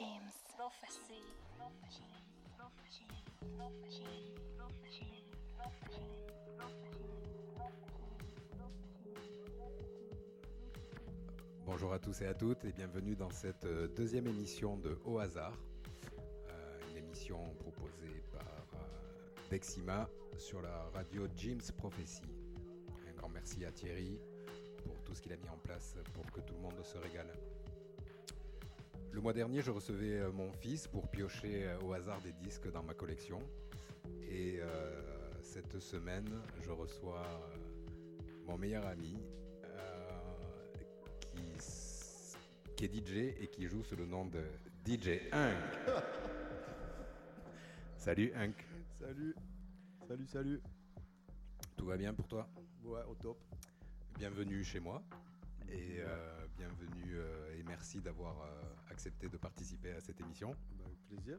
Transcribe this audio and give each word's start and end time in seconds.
James. 0.00 0.32
Bonjour 11.66 11.92
à 11.92 11.98
tous 11.98 12.22
et 12.22 12.26
à 12.26 12.32
toutes 12.34 12.64
et 12.64 12.72
bienvenue 12.72 13.14
dans 13.14 13.28
cette 13.30 13.66
euh, 13.66 13.88
deuxième 13.88 14.26
émission 14.26 14.78
de 14.78 14.98
Au 15.04 15.18
hasard, 15.18 15.52
Euh, 16.48 16.78
une 16.90 16.96
émission 16.96 17.54
proposée 17.58 18.22
par 18.32 18.64
euh, 18.74 19.50
Dexima 19.50 20.08
sur 20.38 20.62
la 20.62 20.84
radio 20.94 21.26
Jim's 21.36 21.70
Prophecy. 21.72 22.22
Un 23.06 23.12
grand 23.12 23.28
merci 23.28 23.66
à 23.66 23.70
Thierry 23.70 24.18
pour 24.82 25.02
tout 25.02 25.14
ce 25.14 25.20
qu'il 25.20 25.32
a 25.34 25.36
mis 25.36 25.48
en 25.50 25.58
place 25.58 25.96
pour 26.14 26.24
que 26.32 26.40
tout 26.40 26.54
le 26.54 26.60
monde 26.60 26.82
se 26.82 26.96
régale. 26.96 27.30
Le 29.12 29.20
mois 29.20 29.32
dernier, 29.32 29.60
je 29.60 29.70
recevais 29.70 30.18
euh, 30.18 30.32
mon 30.32 30.52
fils 30.52 30.86
pour 30.86 31.08
piocher 31.08 31.64
euh, 31.66 31.78
au 31.80 31.92
hasard 31.92 32.20
des 32.22 32.32
disques 32.32 32.70
dans 32.70 32.82
ma 32.82 32.94
collection. 32.94 33.40
Et 34.22 34.58
euh, 34.60 35.02
cette 35.42 35.80
semaine, 35.80 36.28
je 36.62 36.70
reçois 36.70 37.26
mon 38.46 38.56
meilleur 38.56 38.86
ami 38.86 39.18
euh, 39.64 40.76
qui, 42.76 42.84
est 42.84 42.94
DJ 42.94 43.34
et 43.40 43.48
qui 43.48 43.66
joue 43.66 43.82
sous 43.82 43.96
le 43.96 44.06
nom 44.06 44.26
de 44.26 44.42
DJ 44.86 45.20
Hunk. 45.32 45.56
Salut 47.96 48.32
Hunk, 48.34 48.54
Salut, 48.98 49.34
salut, 50.08 50.26
salut. 50.26 50.60
tout 51.76 51.84
va 51.84 51.96
bien 51.98 52.14
pour 52.14 52.26
toi? 52.28 52.48
Ouais, 52.84 53.02
au 53.10 53.14
top. 53.14 53.38
Bienvenue 54.18 54.64
chez 54.64 54.80
moi 54.80 55.02
et 55.68 55.98
euh, 56.00 56.46
bienvenue 56.60 57.14
euh, 57.16 57.58
et 57.58 57.62
merci 57.62 58.02
d'avoir 58.02 58.38
euh, 58.42 58.90
accepté 58.90 59.30
de 59.30 59.38
participer 59.38 59.92
à 59.92 60.00
cette 60.02 60.20
émission. 60.20 60.50
Bah, 60.78 60.84
avec 60.84 60.98
plaisir. 61.08 61.38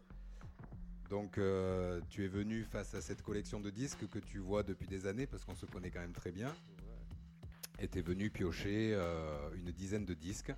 Donc 1.12 1.38
euh, 1.38 2.02
tu 2.10 2.26
es 2.26 2.28
venu 2.28 2.64
face 2.64 2.96
à 2.96 3.02
cette 3.02 3.22
collection 3.22 3.60
de 3.60 3.70
disques 3.70 4.10
que 4.10 4.18
tu 4.18 4.40
vois 4.40 4.64
depuis 4.64 4.88
des 4.88 5.06
années 5.06 5.28
parce 5.28 5.46
qu'on 5.46 5.54
se 5.54 5.68
connaît 5.68 5.92
quand 5.92 6.00
même 6.00 6.14
très 6.14 6.32
bien 6.32 6.48
Ouais. 6.48 7.84
et 7.84 7.88
tu 7.88 8.00
es 8.00 8.02
venu 8.02 8.32
piocher 8.32 8.94
euh, 8.96 9.54
une 9.54 9.72
dizaine 9.72 10.06
de 10.06 10.16
disques 10.16 10.54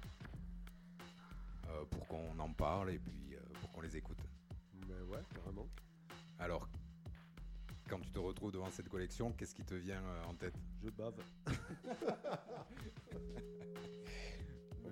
euh, 1.67 1.83
pour 1.91 2.07
qu'on 2.07 2.39
en 2.39 2.53
parle 2.53 2.91
et 2.91 2.99
puis 2.99 3.35
pour 3.59 3.69
qu'on 3.73 3.81
les 3.81 3.97
écoute. 3.97 4.19
Mais 4.87 5.01
ouais, 5.13 5.19
carrément. 5.35 5.67
Alors, 6.39 6.69
quand 7.89 7.99
tu 7.99 8.11
te 8.11 8.19
retrouves 8.19 8.53
devant 8.53 8.71
cette 8.71 8.87
collection, 8.87 9.33
qu'est-ce 9.33 9.55
qui 9.55 9.65
te 9.65 9.73
vient 9.73 10.01
en 10.29 10.35
tête? 10.35 10.55
Je 10.81 10.89
bave. 10.89 11.15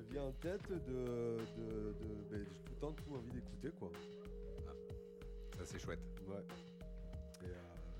me 0.02 0.14
vient 0.14 0.24
en 0.24 0.32
tête 0.34 0.70
de. 0.70 1.38
de, 1.58 1.94
de 1.94 2.08
ben, 2.30 2.46
j'ai 2.46 2.60
tout 2.62 2.72
le 2.72 2.80
temps 2.80 2.94
tout 2.94 3.16
envie 3.16 3.32
d'écouter, 3.32 3.70
quoi. 3.80 3.92
Ça 5.58 5.66
c'est 5.66 5.80
chouette. 5.80 6.00
Ouais. 6.28 6.44
Et 7.44 7.46
euh, 7.46 7.54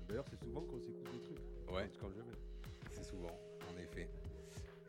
d'ailleurs, 0.08 0.24
c'est 0.28 0.38
souvent 0.38 0.62
qu'on 0.62 0.80
s'écoute 0.80 1.10
des 1.12 1.20
trucs. 1.20 1.38
Ouais. 1.72 1.88
Quand. 2.00 2.08
C'est 2.90 3.04
souvent, 3.04 3.38
en 3.70 3.80
effet. 3.80 4.08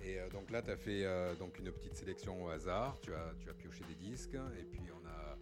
Et 0.03 0.19
euh, 0.19 0.29
donc 0.29 0.49
là, 0.51 0.61
tu 0.61 0.71
as 0.71 0.77
fait 0.77 1.05
euh, 1.05 1.35
donc 1.35 1.57
une 1.59 1.71
petite 1.71 1.95
sélection 1.95 2.43
au 2.43 2.49
hasard, 2.49 2.99
tu 3.01 3.13
as, 3.13 3.33
tu 3.39 3.49
as 3.49 3.53
pioché 3.53 3.83
des 3.87 3.95
disques, 3.95 4.35
et 4.59 4.63
puis 4.63 4.81
on 4.91 5.07
a 5.07 5.37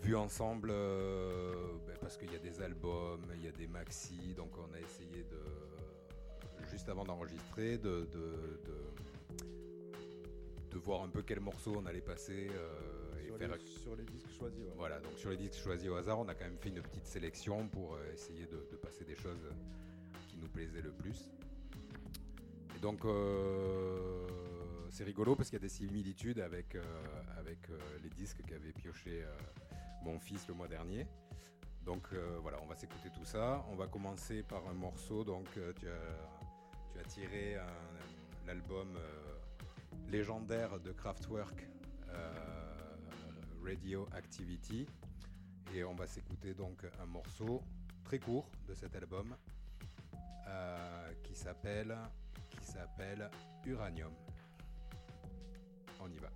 vu 0.00 0.16
ensemble, 0.16 0.68
ben, 0.68 1.96
parce 2.00 2.16
qu'il 2.16 2.32
y 2.32 2.36
a 2.36 2.38
des 2.38 2.60
albums, 2.60 3.22
il 3.34 3.44
y 3.44 3.48
a 3.48 3.52
des 3.52 3.68
maxi, 3.68 4.34
donc 4.34 4.50
on 4.58 4.72
a 4.74 4.80
essayé 4.80 5.24
de, 5.24 6.66
juste 6.70 6.88
avant 6.88 7.04
d'enregistrer, 7.04 7.78
de, 7.78 8.06
de, 8.12 8.60
de, 8.64 8.72
de 8.72 9.17
voir 10.88 11.02
un 11.02 11.08
peu 11.10 11.20
quel 11.22 11.40
morceau 11.40 11.74
on 11.76 11.84
allait 11.84 12.00
passer. 12.00 12.48
euh, 12.50 13.20
et 13.22 13.26
Sur, 13.26 13.36
faire 13.36 13.56
les, 13.56 13.66
sur 13.66 13.94
les 13.94 14.04
disques 14.04 14.32
choisis, 14.38 14.64
ouais. 14.64 14.72
voilà, 14.76 14.98
donc 15.00 15.18
sur 15.18 15.28
les 15.28 15.36
disques 15.36 15.62
choisis 15.62 15.86
au 15.90 15.96
hasard, 15.96 16.18
on 16.18 16.28
a 16.28 16.34
quand 16.34 16.46
même 16.46 16.56
fait 16.56 16.70
une 16.70 16.80
petite 16.80 17.04
sélection 17.06 17.68
pour 17.68 17.94
euh, 17.94 18.12
essayer 18.14 18.46
de, 18.46 18.66
de 18.72 18.76
passer 18.76 19.04
des 19.04 19.14
choses 19.14 19.44
qui 20.30 20.38
nous 20.38 20.48
plaisaient 20.48 20.80
le 20.80 20.92
plus. 20.92 21.30
Et 22.74 22.80
donc, 22.80 23.04
euh, 23.04 24.26
c'est 24.90 25.04
rigolo 25.04 25.36
parce 25.36 25.50
qu'il 25.50 25.58
y 25.58 25.62
a 25.62 25.66
des 25.68 25.68
similitudes 25.68 26.40
avec, 26.40 26.74
euh, 26.74 26.82
avec 27.36 27.58
euh, 27.68 27.76
les 28.02 28.08
disques 28.08 28.40
qu'avait 28.46 28.72
pioché 28.72 29.24
euh, 29.24 29.36
mon 30.04 30.18
fils 30.18 30.48
le 30.48 30.54
mois 30.54 30.68
dernier. 30.68 31.06
Donc 31.84 32.04
euh, 32.14 32.38
voilà, 32.40 32.58
on 32.62 32.66
va 32.66 32.76
s'écouter 32.76 33.10
tout 33.14 33.24
ça. 33.26 33.62
On 33.70 33.74
va 33.76 33.88
commencer 33.88 34.42
par 34.42 34.66
un 34.66 34.74
morceau. 34.74 35.22
Donc 35.22 35.48
euh, 35.58 35.72
tu, 35.78 35.86
as, 35.86 36.92
tu 36.94 36.98
as 36.98 37.04
tiré 37.04 37.56
l'album 38.46 38.96
euh, 38.96 39.37
légendaire 40.08 40.80
de 40.80 40.92
Kraftwerk, 40.92 41.68
euh, 42.08 42.32
Radio 43.64 44.08
Activity. 44.12 44.86
Et 45.74 45.84
on 45.84 45.94
va 45.94 46.06
s'écouter 46.06 46.54
donc 46.54 46.82
un 47.00 47.06
morceau 47.06 47.62
très 48.04 48.18
court 48.18 48.50
de 48.66 48.74
cet 48.74 48.96
album 48.96 49.36
euh, 50.46 51.12
qui 51.22 51.34
s'appelle 51.34 51.94
qui 52.48 52.64
s'appelle 52.64 53.30
Uranium. 53.66 54.12
On 56.00 56.10
y 56.10 56.18
va. 56.18 56.30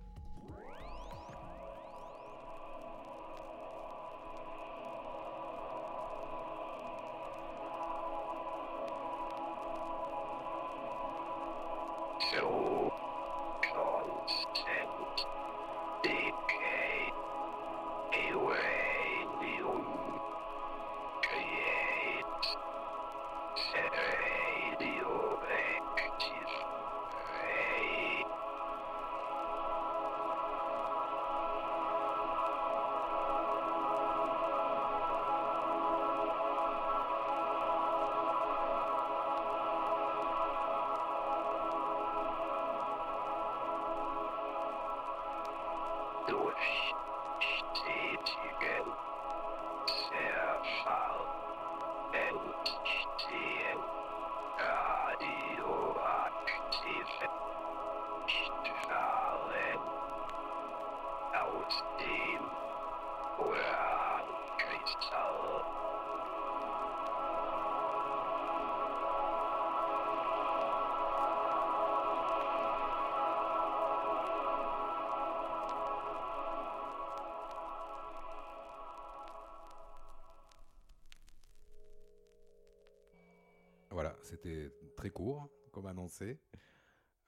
Voilà, 83.93 84.15
c'était 84.23 84.71
très 84.97 85.11
court, 85.11 85.47
comme 85.71 85.85
annoncé. 85.85 86.39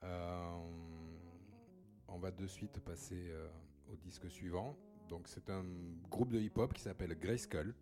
Euh, 0.02 0.56
on 2.08 2.18
va 2.18 2.32
de 2.32 2.46
suite 2.48 2.80
passer 2.80 3.30
euh, 3.30 3.48
disque 3.96 4.30
suivant. 4.30 4.76
Donc, 5.08 5.28
c'est 5.28 5.50
un 5.50 5.64
groupe 6.10 6.30
de 6.30 6.38
hip-hop 6.40 6.72
qui 6.72 6.82
s'appelle 6.82 7.16
Grayskull. 7.18 7.74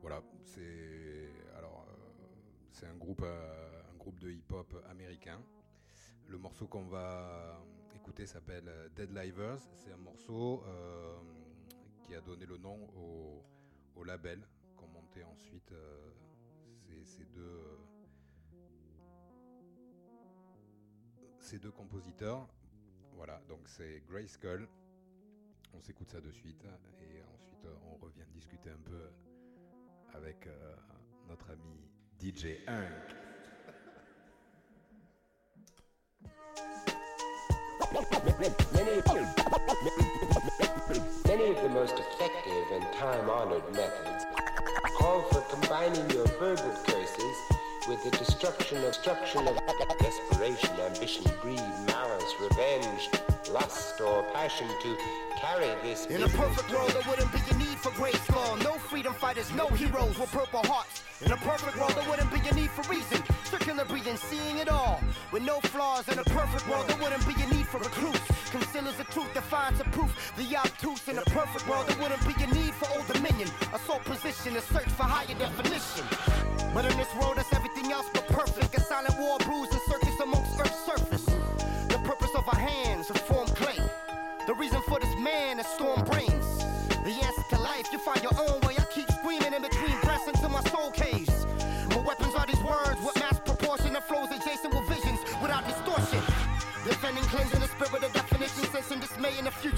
Voilà, 0.00 0.22
c'est 0.44 1.30
alors 1.56 1.86
euh, 1.86 1.92
c'est 2.72 2.86
un 2.86 2.96
groupe 2.96 3.20
euh, 3.22 3.82
un 3.92 3.96
groupe 3.98 4.18
de 4.18 4.30
hip-hop 4.30 4.74
américain. 4.88 5.42
Le 6.26 6.38
morceau 6.38 6.66
qu'on 6.66 6.86
va 6.86 7.62
écouter 7.94 8.24
s'appelle 8.24 8.68
euh, 8.68 8.88
Dead 8.96 9.10
Livers. 9.14 9.58
C'est 9.74 9.92
un 9.92 9.98
morceau 9.98 10.62
qui 12.02 12.14
a 12.14 12.20
donné 12.22 12.46
le 12.46 12.56
nom 12.56 12.78
au, 12.96 13.44
label 14.04 14.40
qu'ont 14.76 14.88
monté 14.88 15.22
ensuite 15.22 15.74
ces 21.38 21.58
deux 21.58 21.70
compositeurs. 21.70 22.48
Voilà, 23.20 23.38
donc 23.50 23.60
c'est 23.66 24.02
Grayskull. 24.08 24.66
On 25.74 25.80
s'écoute 25.82 26.08
ça 26.08 26.22
de 26.22 26.30
suite 26.30 26.64
et 27.02 27.22
ensuite 27.34 27.66
euh, 27.66 27.74
on 27.92 27.96
revient 28.02 28.24
discuter 28.32 28.70
un 28.70 28.80
peu 28.82 29.10
avec 30.14 30.46
euh, 30.46 30.74
notre 31.28 31.50
ami 31.50 31.90
DJ 32.18 32.66
Hunk. 32.66 32.88
most 41.68 41.94
effective 41.94 42.64
and 42.72 42.84
time-honored 42.94 43.62
methods 43.72 44.24
call 45.00 45.22
for 45.30 45.40
combining 45.54 46.10
your 46.10 46.26
verbal 46.38 46.74
curses 46.84 47.36
with 47.88 48.02
the 48.04 48.10
destruction 48.18 48.78
of 48.78 48.92
destruction 48.92 49.48
of 49.48 49.58
desperation, 49.98 50.70
ambition, 50.80 51.24
greed, 51.40 51.58
malice, 51.86 52.09
revenge, 52.40 53.08
lust, 53.50 54.00
or 54.00 54.22
passion 54.34 54.68
to 54.82 54.96
carry 55.40 55.68
this 55.82 56.06
In 56.06 56.22
a 56.22 56.28
perfect 56.28 56.70
world, 56.70 56.90
there 56.90 57.02
wouldn't 57.08 57.32
be 57.32 57.40
a 57.50 57.56
need 57.58 57.78
for 57.78 57.90
grace 57.92 58.30
law. 58.30 58.56
No 58.56 58.72
freedom 58.74 59.14
fighters, 59.14 59.52
no 59.54 59.66
heroes 59.68 60.18
with 60.18 60.30
purple 60.30 60.62
hearts. 60.64 61.02
In 61.24 61.32
a 61.32 61.36
perfect 61.36 61.76
world, 61.76 61.92
there 61.92 62.08
wouldn't 62.08 62.32
be 62.32 62.40
a 62.48 62.54
need 62.54 62.70
for 62.70 62.82
reason. 62.90 63.22
Circular 63.44 63.84
breathing, 63.84 64.16
seeing 64.16 64.58
it 64.58 64.68
all. 64.68 65.00
With 65.32 65.42
no 65.42 65.60
flaws, 65.60 66.08
in 66.08 66.18
a 66.18 66.24
perfect 66.24 66.68
world, 66.68 66.88
there 66.88 66.98
wouldn't 66.98 67.26
be 67.26 67.34
a 67.42 67.46
need 67.54 67.66
for 67.66 67.78
recruits. 67.78 68.20
Concealers 68.50 68.96
the 68.96 69.04
truth, 69.04 69.32
defiance 69.34 69.80
of 69.80 69.90
proof. 69.92 70.10
The 70.36 70.56
obtuse, 70.56 71.08
in 71.08 71.18
a 71.18 71.22
perfect 71.22 71.68
world, 71.68 71.86
there 71.88 71.98
wouldn't 71.98 72.24
be 72.26 72.34
a 72.42 72.46
need 72.54 72.74
for 72.74 72.88
old 72.96 73.06
dominion. 73.06 73.48
A 73.72 73.76
Assault 73.76 74.04
position, 74.04 74.56
a 74.56 74.60
search 74.60 74.88
for 74.88 75.04
higher 75.04 75.34
definition. 75.38 76.04
But 76.74 76.84
in 76.84 76.96
this 76.96 77.12
world, 77.20 77.36
that's 77.36 77.52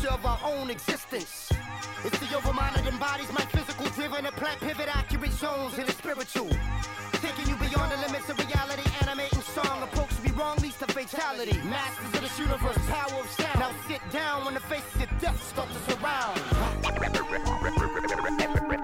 of 0.04 0.25
our 0.26 0.38
own 0.44 0.70
existence. 0.70 1.50
It's 2.04 2.19
the 2.19 2.26
overmind 2.26 2.75
that 2.75 2.87
embodies 2.87 3.32
my 3.32 3.43
physical 3.43 3.87
driven, 3.90 4.26
a 4.26 4.32
plant 4.32 4.60
pivot, 4.60 4.88
accurate 4.88 5.32
zones 5.32 5.78
in 5.78 5.87
the 5.87 5.93
spiritual. 5.93 6.50
Taking 7.12 7.49
you 7.49 7.56
beyond 7.56 7.93
the 7.93 7.96
limits 8.06 8.28
of 8.28 8.38
reality, 8.38 8.82
animating 9.02 9.40
song. 9.43 9.82
Approach 9.82 10.10
me 10.25 10.31
wrong 10.32 10.56
leads 10.58 10.78
to 10.78 10.87
fatality. 10.87 11.56
Masters 11.69 12.14
of 12.14 12.20
this 12.20 12.38
universe, 12.38 12.78
power 12.88 13.20
of 13.20 13.31
sound. 13.31 13.60
Now 13.60 13.70
sit 13.87 14.00
down 14.10 14.44
when 14.44 14.54
the 14.54 14.60
faces 14.60 15.02
of 15.02 15.20
death 15.20 15.43
start 15.43 15.69
to 15.69 15.93
surround. 15.93 16.40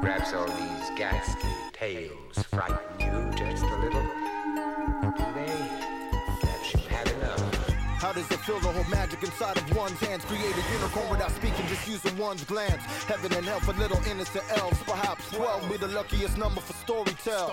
Perhaps 0.00 0.32
all 0.32 0.46
these 0.46 0.90
ghastly 0.96 1.50
tales 1.72 2.42
frighten 2.50 2.77
feel 8.48 8.60
to 8.60 8.68
hold 8.68 8.88
magic 8.88 9.22
inside 9.22 9.58
of 9.58 9.76
one's 9.76 10.00
hands? 10.00 10.24
Create 10.24 10.56
a 10.56 10.64
unicorn 10.72 11.06
without 11.10 11.30
speaking, 11.32 11.66
just 11.68 11.86
using 11.86 12.16
one's 12.16 12.44
glance. 12.44 12.82
Heaven 13.04 13.30
and 13.34 13.44
hell 13.44 13.60
for 13.60 13.74
little 13.74 14.00
innocent 14.10 14.44
elves. 14.56 14.82
Perhaps 14.84 15.30
12 15.32 15.68
be 15.70 15.76
the 15.76 15.88
luckiest 15.88 16.38
number 16.38 16.62
for 16.62 16.72
story 16.72 17.12
tell. 17.22 17.50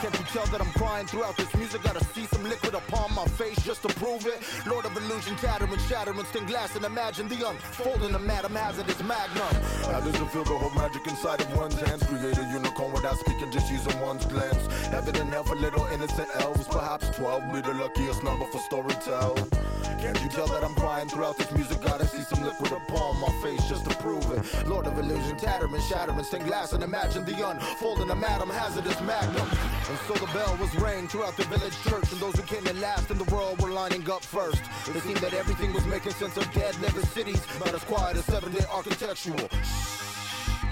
Can't 0.00 0.14
you 0.14 0.24
tell 0.30 0.46
that 0.46 0.60
I'm 0.60 0.70
crying 0.78 1.08
throughout 1.08 1.36
this 1.36 1.52
music? 1.56 1.82
Gotta 1.82 2.04
see 2.14 2.26
some 2.26 2.44
liquid 2.44 2.74
upon 2.74 3.12
my 3.12 3.24
face 3.24 3.60
just 3.64 3.82
to 3.82 3.88
prove 3.94 4.24
it. 4.24 4.38
Lord 4.68 4.86
of 4.86 4.96
illusion, 4.96 5.36
chattering, 5.38 5.76
shattering, 5.88 6.24
stained 6.26 6.46
glass, 6.46 6.76
and 6.76 6.84
imagine 6.84 7.26
the 7.26 7.48
unfolding 7.48 8.14
of 8.14 8.22
Madam 8.22 8.54
Hazardous 8.54 9.02
Magnum. 9.02 9.54
How 9.90 9.98
does 9.98 10.14
it 10.14 10.30
feel 10.30 10.44
to 10.44 10.58
hold 10.58 10.76
magic 10.76 11.08
inside 11.08 11.40
of 11.40 11.56
one's 11.56 11.80
hands? 11.80 12.04
Create 12.04 12.38
a 12.38 12.44
unicorn 12.52 12.92
without 12.92 13.18
speaking, 13.18 13.50
just 13.50 13.68
using 13.72 13.98
one's 14.00 14.26
glance. 14.26 14.62
Heaven 14.94 15.16
and 15.16 15.30
hell 15.30 15.42
for 15.42 15.56
little 15.56 15.86
innocent 15.86 16.28
elves. 16.36 16.68
Perhaps 16.68 17.10
12 17.16 17.52
be 17.52 17.60
the 17.62 17.74
luckiest 17.74 18.22
number 18.22 18.46
for 18.46 18.58
storytell. 18.58 19.59
Can't 20.00 20.22
you 20.22 20.30
tell 20.30 20.46
that 20.46 20.64
I'm 20.64 20.74
crying 20.74 21.08
throughout 21.08 21.36
this 21.36 21.52
music? 21.52 21.82
Gotta 21.82 22.06
see 22.06 22.22
some 22.22 22.42
liquid 22.42 22.72
upon 22.72 23.20
my 23.20 23.28
face 23.42 23.62
just 23.68 23.84
to 23.84 23.94
prove 23.96 24.24
it. 24.32 24.66
Lord 24.66 24.86
of 24.86 24.98
illusion, 24.98 25.36
tattering, 25.36 25.82
shattering, 25.82 26.24
stained 26.24 26.46
glass, 26.46 26.72
and 26.72 26.82
imagine 26.82 27.26
the 27.26 27.46
unfolding 27.46 28.08
of 28.08 28.16
Madam 28.16 28.48
Hazardous 28.48 28.98
Magnum. 29.02 29.46
And 29.46 29.98
so 30.08 30.14
the 30.14 30.32
bell 30.32 30.56
was 30.58 30.74
rang 30.76 31.06
throughout 31.06 31.36
the 31.36 31.44
village 31.44 31.74
church, 31.82 32.10
and 32.12 32.20
those 32.20 32.34
who 32.34 32.42
came 32.42 32.66
in 32.66 32.80
last 32.80 33.10
in 33.10 33.18
the 33.18 33.24
world 33.24 33.60
were 33.60 33.70
lining 33.70 34.10
up 34.10 34.24
first. 34.24 34.62
It 34.86 35.02
seemed 35.02 35.18
that 35.18 35.34
everything 35.34 35.74
was 35.74 35.84
making 35.86 36.12
sense 36.12 36.36
of 36.38 36.50
dead 36.54 36.80
living 36.80 37.04
cities, 37.04 37.42
not 37.58 37.74
as 37.74 37.84
quiet 37.84 38.16
as 38.16 38.24
seven-day 38.24 38.64
architectural. 38.72 39.50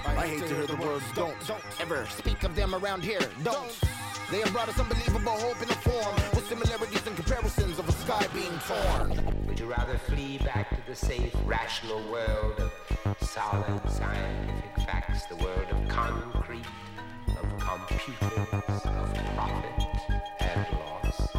I 0.05 0.25
hate 0.25 0.47
to 0.47 0.55
hear 0.55 0.65
the 0.65 0.77
words 0.77 1.05
don't 1.13 1.35
ever 1.79 2.07
speak 2.07 2.43
of 2.43 2.55
them 2.55 2.73
around 2.73 3.03
here. 3.03 3.21
Don't. 3.43 3.77
They 4.31 4.41
have 4.41 4.53
brought 4.53 4.69
us 4.69 4.79
unbelievable 4.79 5.31
hope 5.31 5.59
in 5.63 5.69
a 5.71 5.73
form 5.73 6.15
with 6.35 6.47
similarities 6.47 7.07
and 7.07 7.15
comparisons 7.15 7.79
of 7.79 7.89
a 7.89 7.91
sky 7.91 8.27
being 8.31 8.59
torn. 8.67 9.47
Would 9.47 9.59
you 9.59 9.65
rather 9.65 9.97
flee 9.97 10.37
back 10.37 10.69
to 10.69 10.77
the 10.87 10.95
safe, 10.95 11.33
rational 11.45 11.99
world 12.11 12.61
of 13.05 13.17
solid 13.23 13.81
scientific 13.89 14.85
facts, 14.85 15.25
the 15.25 15.35
world 15.37 15.65
of 15.71 15.87
concrete, 15.87 16.65
of 17.27 17.59
computers, 17.59 18.85
of 18.85 19.13
profit 19.33 19.65
and 20.41 20.67
loss, 20.77 21.35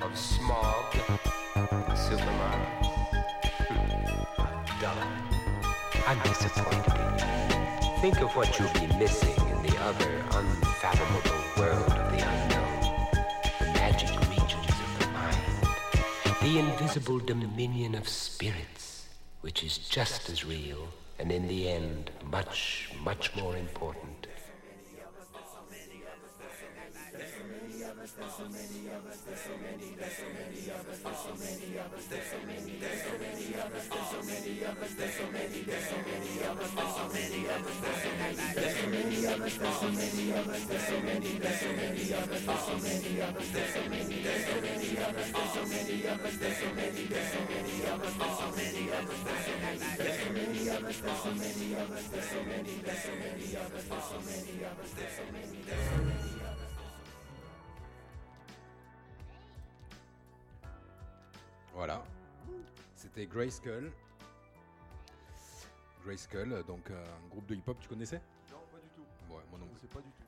of 0.00 0.16
smog, 0.16 0.86
and 1.54 1.68
supermarkets? 1.92 2.92
I'm 6.06 6.18
disappointed. 6.24 7.20
Think 8.00 8.22
of 8.22 8.34
what 8.34 8.58
you'll 8.58 8.72
be 8.72 8.86
missing 8.96 9.36
in 9.50 9.62
the 9.62 9.76
other 9.82 10.24
unfathomable 10.32 11.62
world 11.62 12.01
the 16.52 16.58
invisible 16.58 17.18
dominion 17.18 17.94
of 17.94 18.06
spirits, 18.06 19.08
which 19.40 19.64
is 19.64 19.78
just 19.78 20.28
as 20.28 20.44
real 20.44 20.86
and 21.18 21.32
in 21.32 21.48
the 21.48 21.66
end 21.66 22.10
much, 22.30 22.90
much 23.02 23.34
more 23.34 23.56
important. 23.56 24.26
There's 27.12 27.30
so 27.32 27.44
many 27.48 27.88
of 27.88 27.96
us, 27.96 28.12
there's 28.12 29.40
so 29.40 29.52
many, 29.62 29.96
there's 29.96 30.12
so 30.12 30.24
many 30.28 30.68
of 30.68 30.88
us, 30.88 30.98
there's 31.02 31.16
so 31.16 31.32
many, 31.40 31.72
there's 32.10 32.26
so 32.28 32.36
many, 32.46 32.76
there's 32.80 33.02
so 33.02 33.12
many 33.18 33.41
of 33.62 33.74
us, 33.74 33.86
there's 33.86 34.08
so 34.10 34.18
many 34.22 34.64
of 34.64 34.82
us, 34.82 34.92
there's 34.94 35.14
so 35.14 35.26
many, 35.30 35.60
of 35.62 35.68
us. 35.68 35.78
there's 35.78 35.86
so 35.86 35.96
many 36.02 36.42
of 36.42 36.58
us, 36.58 36.70
there's 36.72 36.94
so 36.94 37.04
many 37.12 37.46
of 37.46 37.62
us, 37.62 37.78
there's 37.78 38.02
so 38.02 38.10
many, 38.10 38.42
there's 38.52 38.74
so 38.74 38.88
many 38.90 39.22
of 39.22 39.42
us, 39.42 39.56
there's 39.56 39.72
so 39.72 39.88
many 39.92 40.30
of 40.32 40.50
us, 40.50 40.66
there's 40.66 40.86
so 40.88 40.96
many, 41.02 41.32
there's 41.38 41.60
so 41.62 41.70
many 41.72 42.10
of 42.12 42.26
us, 42.26 42.42
there's 42.42 42.62
so 42.62 42.72
many 42.72 43.12
of 43.12 43.36
us, 43.36 43.50
there's 43.52 43.72
so 43.72 43.82
many, 43.88 44.16
there's 44.22 44.42
so 44.42 44.58
many 44.58 44.92
of 44.92 45.12
us, 45.12 45.32
there's 45.32 45.52
so 45.52 45.62
many 45.62 46.02
of 46.02 46.20
us, 46.22 46.36
there's 46.42 46.58
so 46.58 46.68
many, 46.72 47.04
there's 47.06 47.30
so 47.32 47.40
many 47.42 47.76
of 47.82 48.02
us, 48.02 48.16
there's 48.18 48.38
so 48.38 48.48
many 48.52 48.90
of 48.90 49.06
us, 49.06 49.20
there's 49.22 49.42
so 49.42 49.56
many, 49.62 49.86
there's 49.98 50.18
so 50.18 50.32
many 50.32 50.68
of 50.68 50.82
us, 50.82 50.98
there's 50.98 51.20
so 51.22 51.30
many 51.32 51.72
of 51.72 51.90
us, 51.92 52.06
there's 52.12 52.28
so 52.28 52.40
many, 52.42 52.74
there's 52.82 53.02
so 53.02 53.14
many 53.14 53.46
of 53.54 53.70
us, 53.72 53.84
there's 53.88 54.04
so 54.04 54.18
many 54.22 54.56
of 54.62 54.76
us, 54.82 54.90
there's 54.92 55.14
so 55.16 55.24
many, 55.32 55.58
there's 55.66 55.86
so 55.86 55.96
many 56.02 56.34
of 56.40 56.56
us. 56.56 56.72
Voilà. 61.74 62.11
C'était 63.14 63.26
Grayskull. 63.26 63.92
Grayskull, 66.02 66.64
donc 66.66 66.90
euh, 66.90 67.04
un 67.14 67.28
groupe 67.28 67.44
de 67.46 67.56
hip-hop, 67.56 67.76
tu 67.78 67.86
connaissais? 67.88 68.22
Non, 68.50 68.56
pas 68.72 68.78
du 68.78 68.88
tout. 68.88 69.02
Ouais, 69.30 69.42
moi 69.50 69.58
non 69.58 69.68
plus. 69.68 69.86
pas 69.88 70.00
du 70.00 70.10
tout. 70.12 70.24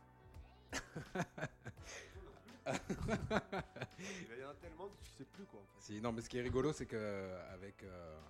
Il 4.35 4.39
y 4.39 4.45
en 4.45 4.51
a 4.51 4.55
tellement 4.55 4.89
que 4.89 4.99
tu 5.03 5.11
sais 5.17 5.25
plus 5.25 5.45
quoi. 5.47 5.61
en 5.61 5.65
fait. 5.65 5.81
Si, 5.95 5.99
non, 6.03 6.13
mais 6.13 6.21
ce 6.21 6.29
qui 6.29 6.37
est 6.37 6.43
rigolo, 6.43 6.75
c'est 6.75 6.85
que 6.85 7.35
avec, 7.55 7.83
euh, 7.85 8.21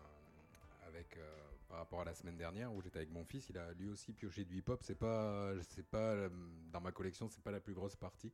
avec 0.87 1.17
euh, 1.17 1.37
par 1.69 1.79
rapport 1.79 2.03
à 2.03 2.05
la 2.05 2.15
semaine 2.15 2.37
dernière 2.37 2.73
où 2.73 2.81
j'étais 2.81 2.99
avec 2.99 3.11
mon 3.11 3.25
fils, 3.25 3.49
il 3.51 3.59
a 3.59 3.73
lui 3.73 3.89
aussi 3.89 4.13
pioché 4.13 4.45
du 4.45 4.59
hip-hop. 4.59 4.81
C'est 4.85 4.95
pas, 4.99 5.53
c'est 5.69 5.87
pas 5.87 6.29
dans 6.71 6.81
ma 6.81 6.93
collection, 6.93 7.29
c'est 7.29 7.43
pas 7.43 7.51
la 7.51 7.61
plus 7.61 7.75
grosse 7.75 7.97
partie, 7.97 8.33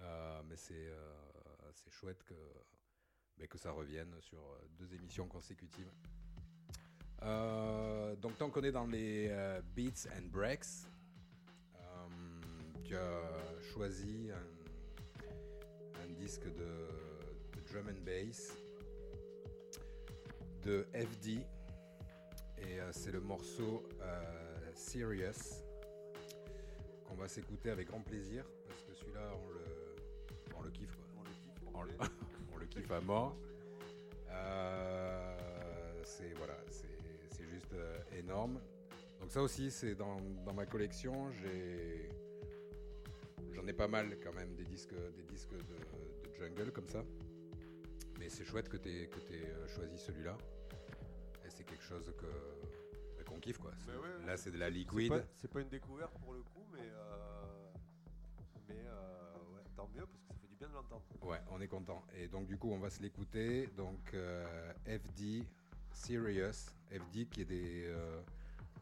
Euh, 0.00 0.42
mais 0.44 0.56
c'est, 0.56 0.74
euh, 0.74 1.14
c'est 1.72 1.90
chouette 1.90 2.22
que, 2.24 2.34
mais 3.38 3.46
que 3.46 3.58
ça 3.58 3.72
revienne 3.72 4.12
sur 4.20 4.38
euh, 4.38 4.58
deux 4.78 4.94
émissions 4.94 5.26
consécutives. 5.26 5.90
Euh, 7.22 8.14
donc 8.16 8.36
tant 8.36 8.50
qu'on 8.50 8.62
est 8.62 8.72
dans 8.72 8.86
les 8.86 9.28
euh, 9.30 9.60
beats 9.74 10.06
and 10.16 10.26
breaks, 10.30 10.86
euh, 11.76 11.80
tu 12.84 12.96
as 12.96 13.60
choisi 13.72 14.30
un, 14.30 16.02
un 16.02 16.12
disque 16.18 16.44
de, 16.44 16.50
de 17.56 17.60
drum 17.70 17.88
and 17.88 18.02
bass 18.04 18.52
de 20.62 20.86
FD 20.92 21.40
et 22.58 22.78
c'est 22.92 23.12
le 23.12 23.20
morceau 23.20 23.82
Serious 24.74 25.62
qu'on 27.06 27.14
va 27.14 27.28
s'écouter 27.28 27.70
avec 27.70 27.88
grand 27.88 28.00
plaisir 28.00 28.44
parce 28.66 28.82
que 28.82 28.94
celui-là 28.94 29.30
on 29.44 29.48
le, 29.50 30.56
on 30.56 30.62
le 30.62 30.70
kiffe 30.70 30.96
quoi. 30.96 31.06
On 31.74 31.82
le 31.82 31.92
kiffe. 31.92 32.23
Le, 32.64 32.68
kiffe 32.68 32.90
à 32.90 33.00
mort. 33.00 33.36
Euh, 34.30 36.00
c'est 36.04 36.32
voilà, 36.38 36.56
c'est 36.70 37.46
juste 37.46 37.72
euh, 37.74 37.98
énorme. 38.18 38.58
Donc 39.20 39.30
ça 39.30 39.42
aussi, 39.42 39.70
c'est 39.70 39.94
dans, 39.94 40.16
dans 40.44 40.54
ma 40.54 40.66
collection. 40.66 41.30
J'ai 41.32 42.08
j'en 43.52 43.66
ai 43.66 43.72
pas 43.72 43.86
mal 43.88 44.18
quand 44.22 44.32
même 44.32 44.54
des 44.56 44.64
disques 44.64 44.94
des 45.16 45.22
disques 45.24 45.52
de, 45.52 45.58
de 46.28 46.34
jungle 46.38 46.72
comme 46.72 46.88
ça. 46.88 47.04
Mais 48.18 48.28
c'est 48.28 48.44
chouette 48.44 48.68
que 48.68 48.76
tu 48.78 49.08
que 49.08 49.34
aies 49.34 49.68
choisi 49.68 49.98
celui-là. 49.98 50.36
Et 51.44 51.50
c'est 51.50 51.64
quelque 51.64 51.84
chose 51.84 52.12
que 52.18 52.26
bah, 53.16 53.24
qu'on 53.26 53.38
kiffe 53.40 53.58
quoi. 53.58 53.72
Ouais, 53.88 53.94
ouais. 53.96 54.26
Là 54.26 54.36
c'est 54.36 54.50
de 54.50 54.58
la 54.58 54.66
C'est 54.66 54.72
liquid. 54.72 55.08
pas, 55.10 55.20
c'est 55.36 55.50
pas 55.50 55.60
une 55.60 55.68
découverte 55.68 56.18
pour 56.18 56.32
le 56.32 56.40
coup, 56.42 56.66
mais, 56.72 56.80
euh, 56.80 57.70
mais 58.68 58.82
euh, 58.86 59.32
ouais, 59.54 59.62
tant 59.76 59.88
mieux 59.94 60.06
parce 60.06 60.23
bien 60.64 60.68
de 60.68 60.74
l'entendre. 60.74 61.02
Ouais, 61.22 61.40
on 61.50 61.60
est 61.60 61.68
content. 61.68 62.02
Et 62.16 62.28
donc 62.28 62.46
du 62.46 62.56
coup, 62.56 62.70
on 62.70 62.78
va 62.78 62.90
se 62.90 63.00
l'écouter. 63.02 63.66
Donc 63.76 64.12
euh, 64.14 64.72
FD 64.86 65.44
Serious, 65.92 66.70
FD 66.90 67.28
qui 67.28 67.42
est 67.42 67.44
des 67.44 67.84
euh, 67.86 68.20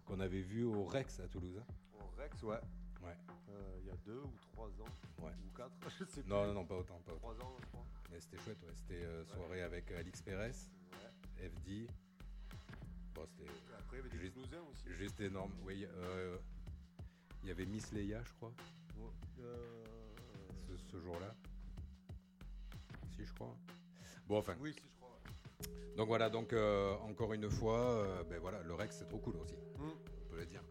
qu'on 0.06 0.20
avait 0.20 0.40
vu 0.42 0.64
au 0.64 0.84
Rex 0.84 1.20
à 1.20 1.28
Toulouse. 1.28 1.58
hein. 1.58 1.72
Au 2.00 2.06
Rex, 2.20 2.42
ouais. 2.42 2.60
Ouais. 3.02 3.16
Euh, 3.50 3.78
Il 3.80 3.86
y 3.86 3.90
a 3.90 3.96
deux 4.04 4.18
ou 4.20 4.32
trois 4.52 4.68
ans. 4.68 5.24
Ouais. 5.24 5.32
Ou 5.46 5.56
quatre, 5.56 5.72
je 5.98 6.04
sais 6.04 6.22
Non, 6.26 6.42
plus. 6.42 6.48
non, 6.48 6.54
non, 6.54 6.64
pas 6.66 6.76
autant, 6.76 6.98
pas 7.04 7.12
autant. 7.12 7.18
Trois 7.20 7.34
ans, 7.46 7.56
je 7.60 7.66
crois. 7.66 7.84
Mais 8.10 8.20
c'était 8.20 8.38
chouette, 8.38 8.62
ouais. 8.62 8.72
C'était 8.74 9.24
soirée 9.34 9.62
avec 9.62 9.90
Alix 9.92 10.22
Pérez, 10.22 10.52
Ouais. 10.92 11.48
FD. 11.48 11.86
Bon, 13.14 13.26
c'était 13.26 13.44
Et 13.50 13.74
après, 13.78 13.98
il 13.98 13.98
y 13.98 14.00
avait 14.00 14.08
des 14.10 14.18
Juste- 14.18 14.36
aussi. 14.70 14.94
juste 14.96 15.20
énorme. 15.20 15.52
Oui, 15.64 15.86
il 17.42 17.48
y 17.48 17.50
avait 17.50 17.66
Miss 17.66 17.92
Leia, 17.92 18.22
je 18.24 18.32
crois. 18.34 18.52
Euh, 19.40 19.84
ce 20.90 21.00
jour-là. 21.00 21.34
Si, 23.22 23.28
je 23.28 23.34
crois. 23.34 23.56
Bon, 24.26 24.38
enfin. 24.38 24.56
Oui, 24.60 24.72
si, 24.72 24.80
je 24.88 24.96
crois. 24.98 25.10
ouais. 25.10 25.94
Donc 25.96 26.08
voilà, 26.08 26.28
donc 26.28 26.52
euh, 26.52 26.94
encore 27.02 27.32
une 27.34 27.48
fois, 27.48 27.78
euh, 27.80 28.24
ben 28.24 28.40
voilà, 28.40 28.62
le 28.62 28.74
Rex 28.74 28.96
c'est 28.98 29.06
trop 29.08 29.18
cool 29.18 29.36
aussi, 29.36 29.54
Hum, 29.78 29.92
on 30.26 30.28
peut 30.30 30.38
le 30.38 30.46
dire. 30.46 30.62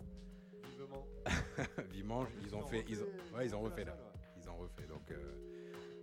vivement. 0.70 1.08
Vivement, 1.92 2.26
ils 2.44 2.54
ont 2.56 2.66
fait, 2.66 2.84
ils 2.90 3.02
ont, 3.02 3.08
ouais, 3.36 3.46
ils 3.46 3.56
ont 3.56 3.62
refait 3.62 3.86
là. 3.86 3.92
la 3.92 3.98
salle, 3.98 4.06
ouais. 4.06 4.42
Ils 4.44 4.50
ont 4.50 4.58
refait, 4.58 4.88
donc 4.88 5.12
euh, 5.12 5.34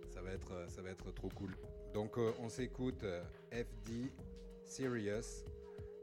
ça 0.09 0.21
va 0.21 0.31
être, 0.31 0.65
ça 0.69 0.81
va 0.81 0.89
être 0.89 1.11
trop 1.11 1.29
cool. 1.29 1.55
Donc 1.93 2.17
on 2.17 2.49
s'écoute 2.49 3.03
FD 3.51 4.11
Serious 4.65 5.43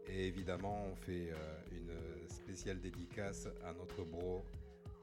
et 0.07 0.27
évidemment 0.29 0.85
on 0.93 0.95
fait 0.95 1.31
euh, 1.33 1.37
une 1.73 2.29
spéciale 2.29 2.81
dédicace 2.81 3.49
à 3.65 3.73
notre 3.73 4.05
bro 4.05 4.45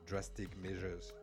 Drastic 0.07 0.55
Measures. 0.57 1.13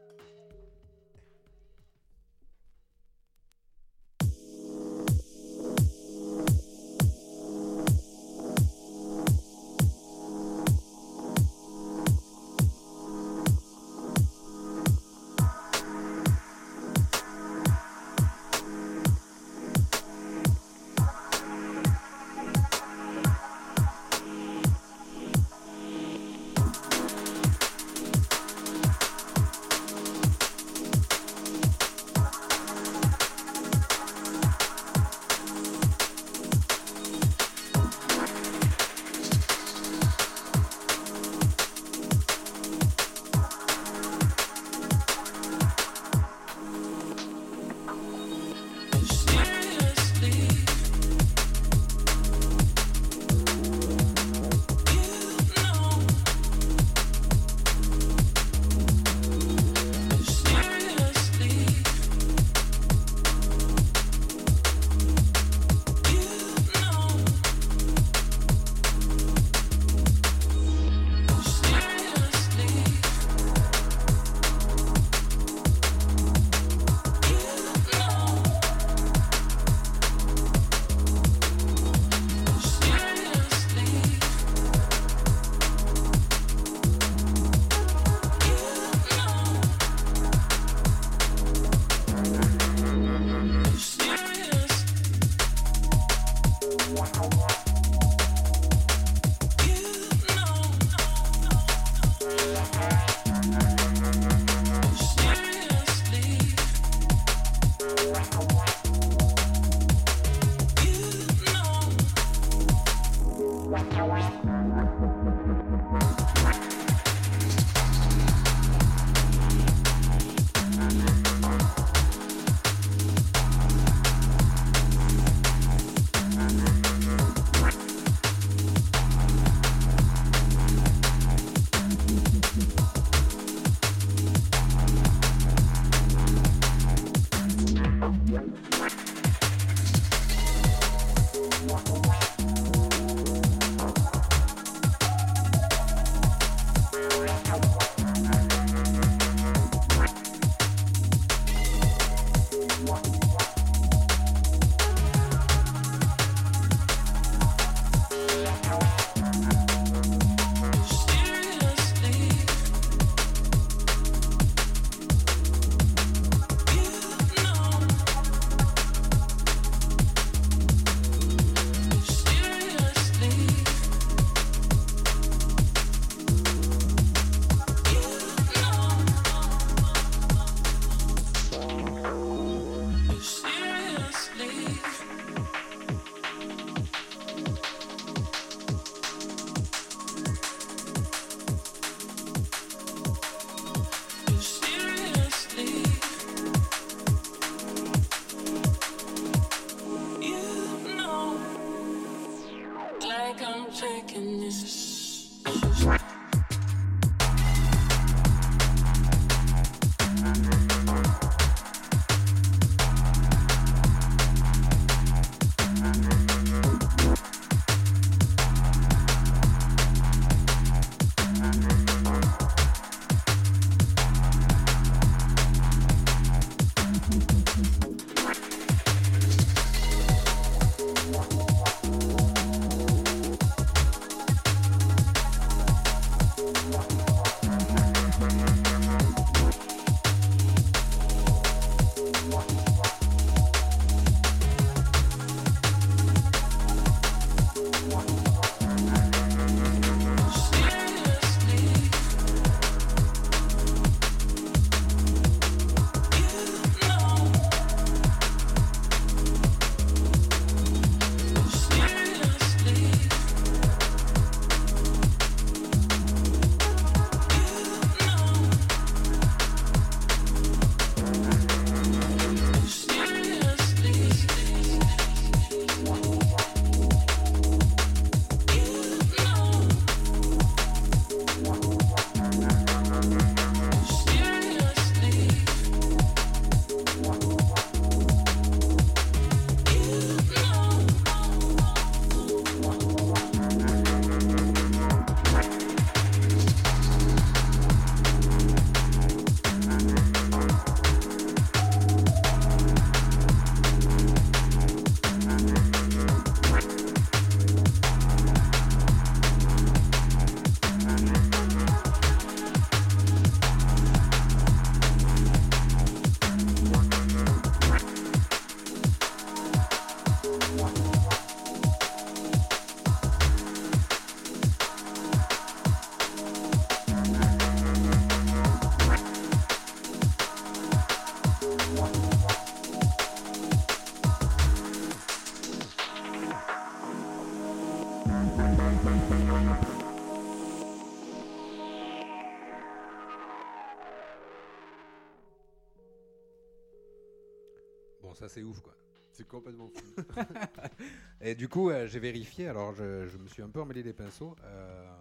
Ça 348.14 348.28
c'est 348.28 348.42
ouf 348.42 348.60
quoi. 348.60 348.74
C'est 349.12 349.26
complètement 349.26 349.68
fou. 349.68 350.02
Et 351.20 351.34
du 351.34 351.48
coup, 351.48 351.68
euh, 351.70 351.86
j'ai 351.86 351.98
vérifié, 351.98 352.46
alors 352.46 352.72
je, 352.72 353.08
je 353.08 353.18
me 353.18 353.28
suis 353.28 353.42
un 353.42 353.50
peu 353.50 353.60
emmêlé 353.60 353.82
les 353.82 353.92
pinceaux. 353.92 354.36
Euh, 354.44 354.94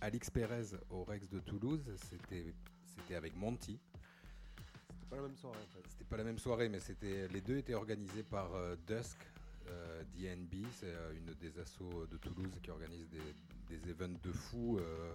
Alix 0.00 0.30
Pérez 0.30 0.76
au 0.90 1.04
Rex 1.04 1.28
de 1.28 1.38
Toulouse, 1.40 1.90
c'était 2.10 2.54
c'était 2.84 3.14
avec 3.14 3.34
Monty. 3.36 3.78
C'était 4.90 5.06
pas 5.08 5.16
la 5.16 5.22
même 5.22 5.36
soirée 5.36 5.58
en 5.58 5.74
fait. 5.74 5.88
C'était 5.88 6.04
pas 6.04 6.16
la 6.16 6.24
même 6.24 6.38
soirée, 6.38 6.68
mais 6.68 6.80
c'était 6.80 7.28
les 7.28 7.40
deux 7.40 7.56
étaient 7.56 7.74
organisés 7.74 8.22
par 8.22 8.54
euh, 8.54 8.76
Dusk 8.86 9.18
euh, 9.68 10.02
DNB, 10.16 10.66
c'est 10.72 10.92
une 11.16 11.32
des 11.34 11.58
assos 11.58 12.06
de 12.10 12.16
Toulouse 12.18 12.58
qui 12.62 12.70
organise 12.70 13.08
des, 13.08 13.76
des 13.76 13.90
events 13.90 14.18
de 14.22 14.32
fou 14.32 14.78
euh, 14.78 15.12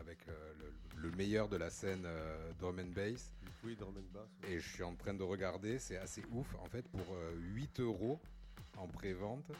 avec 0.00 0.18
euh, 0.28 0.52
le, 0.96 1.08
le 1.08 1.16
meilleur 1.16 1.48
de 1.48 1.56
la 1.56 1.70
scène 1.70 2.02
euh, 2.04 2.52
drum 2.58 2.78
and 2.80 2.92
bass. 2.94 3.32
Oui, 3.64 3.76
drum 3.76 3.94
and 3.96 4.12
bass. 4.12 4.28
ouais. 4.42 4.52
Et 4.54 4.58
je 4.60 4.68
suis 4.68 4.82
en 4.82 4.94
train 4.94 5.14
de 5.14 5.22
regarder, 5.22 5.78
c'est 5.78 5.96
assez 5.98 6.22
ouf. 6.32 6.54
En 6.60 6.66
fait, 6.66 6.88
pour 6.88 7.06
euh, 7.12 7.32
8 7.54 7.80
euros 7.80 8.18
en 8.78 8.86
pré-vente, 8.88 9.50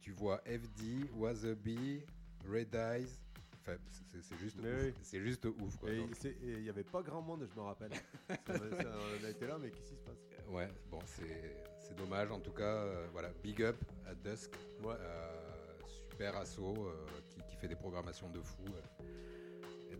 tu 0.00 0.12
vois 0.12 0.38
FD, 0.46 1.10
Wasabi, 1.16 2.02
Red 2.48 2.74
Eyes. 2.74 3.08
Enfin, 3.60 3.76
c'est 4.22 4.38
juste, 4.38 4.56
oui. 4.62 4.94
C'est 5.02 5.20
juste 5.20 5.44
ouf. 5.44 5.76
Quoi. 5.76 5.90
Et 5.90 6.02
il 6.42 6.62
n'y 6.62 6.70
avait 6.70 6.82
pas 6.84 7.02
grand 7.02 7.20
monde, 7.20 7.46
je 7.48 7.54
me 7.60 7.64
rappelle. 7.66 7.92
Ça- 8.28 8.54
on 8.54 9.24
a 9.24 9.28
été 9.28 9.46
là, 9.46 9.58
mais 9.60 9.70
qu'est-ce 9.70 9.90
qui 9.90 9.96
se 9.96 10.00
passe? 10.02 10.16
Ouais, 10.48 10.68
bon, 10.90 10.98
c'est 11.06 11.94
dommage. 11.96 12.30
En 12.30 12.40
tout 12.40 12.52
cas, 12.52 12.62
euh, 12.84 13.06
voilà, 13.12 13.30
big 13.42 13.62
up 13.62 13.76
à 14.06 14.14
Dusk. 14.14 14.50
Ouais. 14.82 14.94
Euh, 14.98 15.78
super 16.10 16.34
asso 16.36 16.60
euh, 16.60 17.06
qui, 17.26 17.40
qui 17.50 17.56
fait 17.56 17.68
des 17.68 17.76
programmations 17.76 18.30
de 18.30 18.40
fou. 18.40 18.64
euh, 18.66 19.04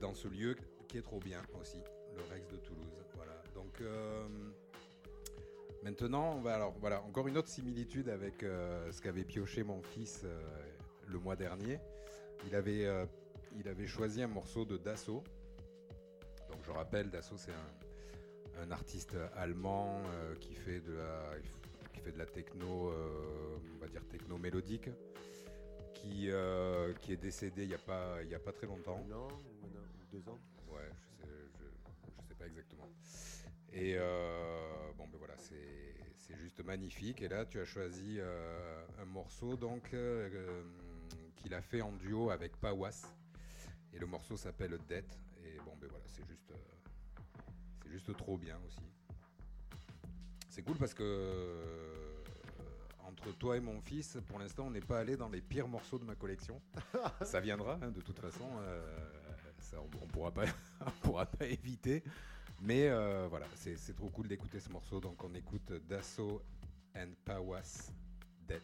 dans 0.00 0.14
ce 0.14 0.28
lieu 0.28 0.56
qui 0.88 0.98
est 0.98 1.02
trop 1.02 1.20
bien 1.20 1.42
aussi, 1.60 1.78
le 2.16 2.22
Rex 2.32 2.48
de 2.48 2.56
Toulouse. 2.56 3.04
Voilà. 3.14 3.42
Donc 3.54 3.80
euh, 3.80 4.26
maintenant, 5.82 6.34
on 6.36 6.40
va 6.40 6.54
alors 6.54 6.74
voilà 6.80 7.02
encore 7.02 7.28
une 7.28 7.36
autre 7.36 7.48
similitude 7.48 8.08
avec 8.08 8.42
euh, 8.42 8.90
ce 8.90 9.02
qu'avait 9.02 9.24
pioché 9.24 9.62
mon 9.62 9.82
fils 9.82 10.22
euh, 10.24 10.40
le 11.06 11.18
mois 11.18 11.36
dernier. 11.36 11.78
Il 12.46 12.54
avait 12.54 12.86
il 13.58 13.68
avait 13.68 13.86
choisi 13.86 14.22
un 14.22 14.28
morceau 14.28 14.64
de 14.64 14.76
Dassault. 14.76 15.24
Donc 16.50 16.60
je 16.64 16.70
rappelle, 16.70 17.10
Dassault 17.10 17.36
c'est 17.36 17.52
un, 17.52 18.70
artiste 18.70 19.16
allemand 19.36 20.02
qui 20.40 20.54
fait 20.54 20.80
de 20.80 20.92
la 20.92 21.32
qui 21.92 22.00
fait 22.00 22.12
de 22.12 22.18
la 22.18 22.26
techno, 22.26 22.92
on 22.92 23.78
va 23.80 23.88
dire 23.88 24.04
techno 24.08 24.38
mélodique, 24.38 24.88
qui 25.94 26.28
qui 27.00 27.12
est 27.12 27.20
décédé 27.20 27.64
il 27.64 27.70
y 27.70 27.74
a 27.74 27.78
pas 27.78 28.18
a 28.18 28.38
pas 28.38 28.52
très 28.52 28.68
longtemps. 28.68 29.04
Un 29.10 29.57
deux 30.10 30.28
ans 30.28 30.38
Ouais, 30.68 30.90
je 31.00 31.06
sais, 31.16 31.28
je, 31.58 31.64
je 32.22 32.28
sais 32.28 32.34
pas 32.34 32.46
exactement. 32.46 32.88
Et 33.72 33.94
euh, 33.96 34.92
bon, 34.96 35.06
ben 35.08 35.18
voilà, 35.18 35.34
c'est 35.36 36.36
juste 36.36 36.62
magnifique. 36.64 37.22
Et 37.22 37.28
là, 37.28 37.44
tu 37.44 37.58
as 37.60 37.64
choisi 37.64 38.16
euh, 38.18 38.84
un 39.00 39.04
morceau 39.04 39.56
donc 39.56 39.92
euh, 39.94 40.62
qu'il 41.36 41.54
a 41.54 41.60
fait 41.62 41.80
en 41.80 41.92
duo 41.92 42.30
avec 42.30 42.56
Pawas. 42.58 43.06
Et 43.92 43.98
le 43.98 44.06
morceau 44.06 44.36
s'appelle 44.36 44.78
Death. 44.88 45.18
Et 45.44 45.56
bon, 45.64 45.72
ben 45.80 45.88
voilà, 45.88 46.04
c'est 46.08 46.26
juste, 46.26 46.52
c'est 47.82 47.90
juste 47.90 48.16
trop 48.16 48.36
bien 48.36 48.58
aussi. 48.66 48.82
C'est 50.48 50.62
cool 50.62 50.76
parce 50.76 50.94
que 50.94 52.14
entre 53.06 53.32
toi 53.38 53.56
et 53.56 53.60
mon 53.60 53.80
fils, 53.80 54.18
pour 54.26 54.38
l'instant, 54.38 54.66
on 54.66 54.70
n'est 54.70 54.80
pas 54.80 54.98
allé 54.98 55.16
dans 55.16 55.28
les 55.28 55.40
pires 55.40 55.68
morceaux 55.68 55.98
de 55.98 56.04
ma 56.04 56.14
collection. 56.14 56.60
ça 57.22 57.40
viendra, 57.40 57.78
hein, 57.82 57.90
de 57.90 58.00
toute 58.00 58.18
façon. 58.18 58.48
euh, 58.60 59.27
on, 59.76 60.02
on 60.02 60.06
pourra 60.06 61.26
pas, 61.26 61.46
éviter. 61.46 62.02
Mais 62.60 62.88
euh, 62.88 63.26
voilà, 63.28 63.46
c'est 63.54 63.94
trop 63.94 64.08
cool 64.08 64.28
d'écouter 64.28 64.60
ce 64.60 64.70
morceau. 64.70 65.00
Donc 65.00 65.22
on 65.22 65.34
écoute 65.34 65.72
Dasso 65.88 66.42
and 66.96 67.10
Pawas 67.24 67.90
Dead. 68.46 68.62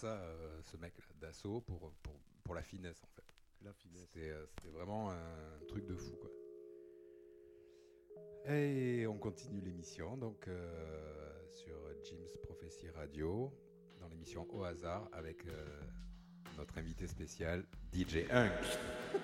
Ça, 0.00 0.18
euh, 0.18 0.60
ce 0.62 0.76
mec-là, 0.78 1.04
d'assaut, 1.20 1.60
pour, 1.60 1.92
pour, 2.02 2.14
pour 2.44 2.54
la 2.54 2.62
finesse 2.62 3.02
en 3.04 3.08
fait. 3.08 3.24
La 3.62 3.72
finesse. 3.74 4.00
C'était 4.02 4.30
euh, 4.30 4.46
c'était 4.46 4.70
vraiment 4.70 5.10
un 5.10 5.60
truc 5.68 5.84
de 5.86 5.94
fou 5.94 6.16
quoi. 6.20 6.30
Et 8.54 9.06
on 9.06 9.18
continue 9.18 9.60
l'émission 9.60 10.16
donc 10.16 10.48
euh, 10.48 11.44
sur 11.52 11.76
Jim's 12.04 12.36
Prophecy 12.42 12.88
Radio, 12.90 13.52
dans 13.98 14.08
l'émission 14.08 14.46
Au 14.54 14.64
hasard 14.64 15.08
avec 15.12 15.46
euh, 15.46 15.80
notre 16.56 16.78
invité 16.78 17.06
spécial 17.06 17.64
DJ 17.92 18.24
Hunk. 18.30 18.50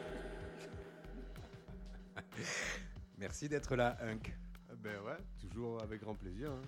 Merci 3.19 3.49
d'être 3.49 3.75
là 3.77 3.97
Hunk. 4.03 4.35
Ah 4.69 4.75
Ben 4.77 5.01
ouais, 5.03 5.17
toujours 5.41 5.83
avec 5.83 6.01
grand 6.03 6.15
plaisir. 6.15 6.51
hein. 6.53 6.63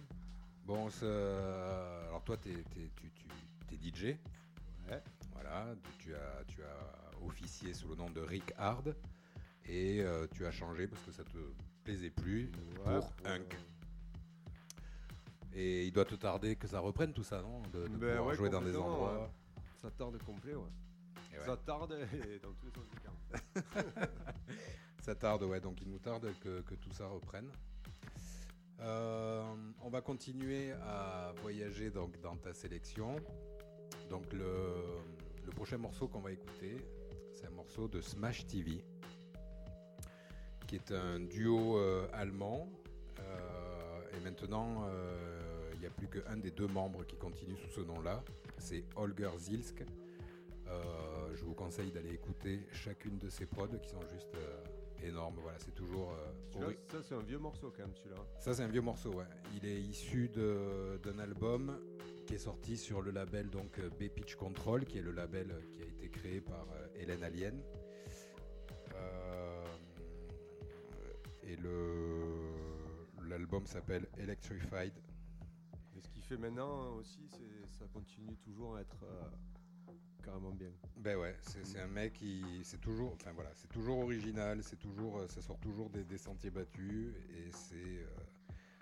Bon, 0.65 0.89
alors 1.03 2.23
toi 2.25 2.37
t'es, 2.39 2.53
t'es- 2.75 2.91
tu, 2.97 3.11
tu- 3.11 3.27
DJ. 3.83 4.17
Ouais. 4.89 5.03
Voilà, 5.33 5.75
tu 5.99 6.15
as, 6.15 6.45
tu 6.47 6.63
as 6.63 7.25
officié 7.25 7.73
sous 7.75 7.89
le 7.89 7.97
nom 7.97 8.11
de 8.11 8.21
Rick 8.21 8.53
Hard 8.57 8.95
et 9.67 10.01
euh, 10.03 10.27
tu 10.33 10.47
as 10.47 10.51
changé 10.51 10.87
parce 10.87 11.03
que 11.03 11.13
ça 11.13 11.25
te 11.25 11.39
plaisait 11.85 12.11
plus 12.11 12.51
Ouais, 12.87 12.99
pour 12.99 13.13
Hunk. 13.27 13.57
Et 15.53 15.87
il 15.87 15.93
doit 15.93 16.05
te 16.05 16.15
tarder 16.15 16.57
que 16.57 16.67
ça 16.67 16.81
reprenne 16.81 17.13
tout 17.13 17.23
ça, 17.23 17.41
non 17.43 17.61
De, 17.73 17.87
de 17.87 17.97
Ben 17.97 18.17
pouvoir 18.17 18.27
ouais, 18.27 18.35
jouer 18.37 18.51
dans 18.51 18.63
des 18.63 18.77
endroits. 18.77 19.23
ouais. 19.23 19.63
Ça 19.77 19.91
tarde 19.91 20.19
complet, 20.23 20.55
ouais. 20.55 20.71
Et. 21.35 21.39
Ça 21.45 21.57
tarde 21.57 21.93
et 21.93 22.39
dans 22.41 22.53
tous 22.53 22.67
les 22.67 22.73
sens 22.73 22.89
du 22.89 22.97
terme. 23.01 24.07
Ça 25.03 25.15
tarde, 25.15 25.43
ouais, 25.45 25.61
donc 25.61 25.81
il 25.81 25.89
nous 25.89 25.99
tarde 26.01 26.29
que, 26.41 26.61
que 26.63 26.75
tout 26.75 26.91
ça 26.93 27.07
reprenne. 27.07 27.51
Euh, 28.81 29.43
on 29.81 29.89
va 29.89 30.01
continuer 30.03 30.73
à 30.73 31.33
voyager 31.41 31.91
donc, 31.91 32.21
dans 32.21 32.37
ta 32.37 32.53
sélection. 32.53 33.17
Donc 34.09 34.33
le, 34.33 34.75
le 35.45 35.51
prochain 35.53 35.79
morceau 35.79 36.09
qu'on 36.09 36.21
va 36.21 36.33
écouter, 36.33 36.77
c'est 37.35 37.47
un 37.47 37.51
morceau 37.51 37.89
de 37.89 38.01
Smash 38.01 38.47
TV, 38.47 38.83
qui 40.67 40.77
est 40.77 40.93
un 40.93 41.21
duo 41.21 41.79
euh, 41.79 42.07
allemand. 42.13 42.69
Euh, 43.21 44.17
et 44.17 44.21
maintenant, 44.25 44.85
euh, 44.89 45.71
il 45.75 45.81
n'y 45.81 45.87
a 45.87 45.91
plus 45.91 46.09
qu'un 46.09 46.37
des 46.37 46.51
deux 46.51 46.67
membres 46.67 47.05
qui 47.05 47.17
continue 47.17 47.57
sous 47.57 47.71
ce 47.71 47.81
nom-là. 47.81 48.23
C'est 48.59 48.85
Holger 48.97 49.31
Zilsk. 49.39 49.85
Je 51.35 51.45
vous 51.45 51.55
conseille 51.55 51.91
d'aller 51.93 52.13
écouter 52.15 52.61
chacune 52.73 53.17
de 53.19 53.29
ses 53.29 53.47
prods 53.47 53.69
qui 53.81 53.89
sont 53.89 54.01
juste 54.13 54.35
énormes. 55.03 55.37
Voilà, 55.41 55.59
c'est 55.59 55.75
toujours. 55.75 56.13
euh, 56.57 56.73
ça, 56.91 56.99
c'est 57.03 57.15
un 57.15 57.21
vieux 57.23 57.39
morceau 57.39 57.71
quand 57.75 57.83
même, 57.87 57.95
celui-là. 57.95 58.17
ça, 58.39 58.55
c'est 58.55 58.63
un 58.65 58.69
vieux 58.69 58.81
morceau, 58.81 59.13
ouais. 59.13 59.25
Il 59.55 59.65
est 59.67 59.81
issu 59.81 60.29
d'un 60.29 61.19
album 61.19 61.79
qui 62.29 62.35
est 62.35 62.39
sorti 62.39 62.77
sur 62.77 63.01
le 63.01 63.11
label 63.11 63.49
donc 63.49 63.79
euh, 63.79 63.89
B-Pitch 63.89 64.35
Control, 64.37 64.85
qui 64.85 64.99
est 64.99 65.03
le 65.03 65.13
label 65.13 65.51
euh, 65.51 65.61
qui 65.73 65.81
a 65.81 65.87
été 65.87 66.11
créé 66.11 66.43
par 66.43 66.67
euh, 66.75 66.87
Hélène 66.95 67.23
Alien. 67.23 67.59
Euh, 68.95 69.65
et 71.43 71.57
le 71.57 72.53
l'album 73.27 73.67
s'appelle 73.67 74.07
Electrified. 74.19 74.93
Et 75.97 76.01
ce 76.03 76.11
qu'il 76.11 76.23
fait 76.23 76.37
maintenant 76.37 76.93
aussi, 76.97 77.31
ça 77.79 77.87
continue 77.95 78.37
toujours 78.37 78.77
à 78.77 78.83
être 78.83 79.03
euh, 79.05 79.95
carrément 80.23 80.53
bien. 80.53 80.71
Ben 80.99 81.17
ouais, 81.17 81.35
c'est 81.41 81.81
un 81.81 81.89
mec 81.89 82.13
qui 82.13 82.43
c'est 82.63 82.81
toujours, 82.81 83.15
enfin 83.15 83.33
voilà, 83.33 83.51
c'est 83.55 83.69
toujours 83.69 84.01
original, 84.01 84.63
c'est 84.63 84.79
toujours, 84.79 85.23
ça 85.31 85.41
sort 85.41 85.59
toujours 85.61 85.89
des, 85.89 86.05
des 86.05 86.19
sentiers 86.19 86.51
battus 86.51 87.15
et 87.31 87.51
c'est 87.53 87.77
euh, 87.77 88.07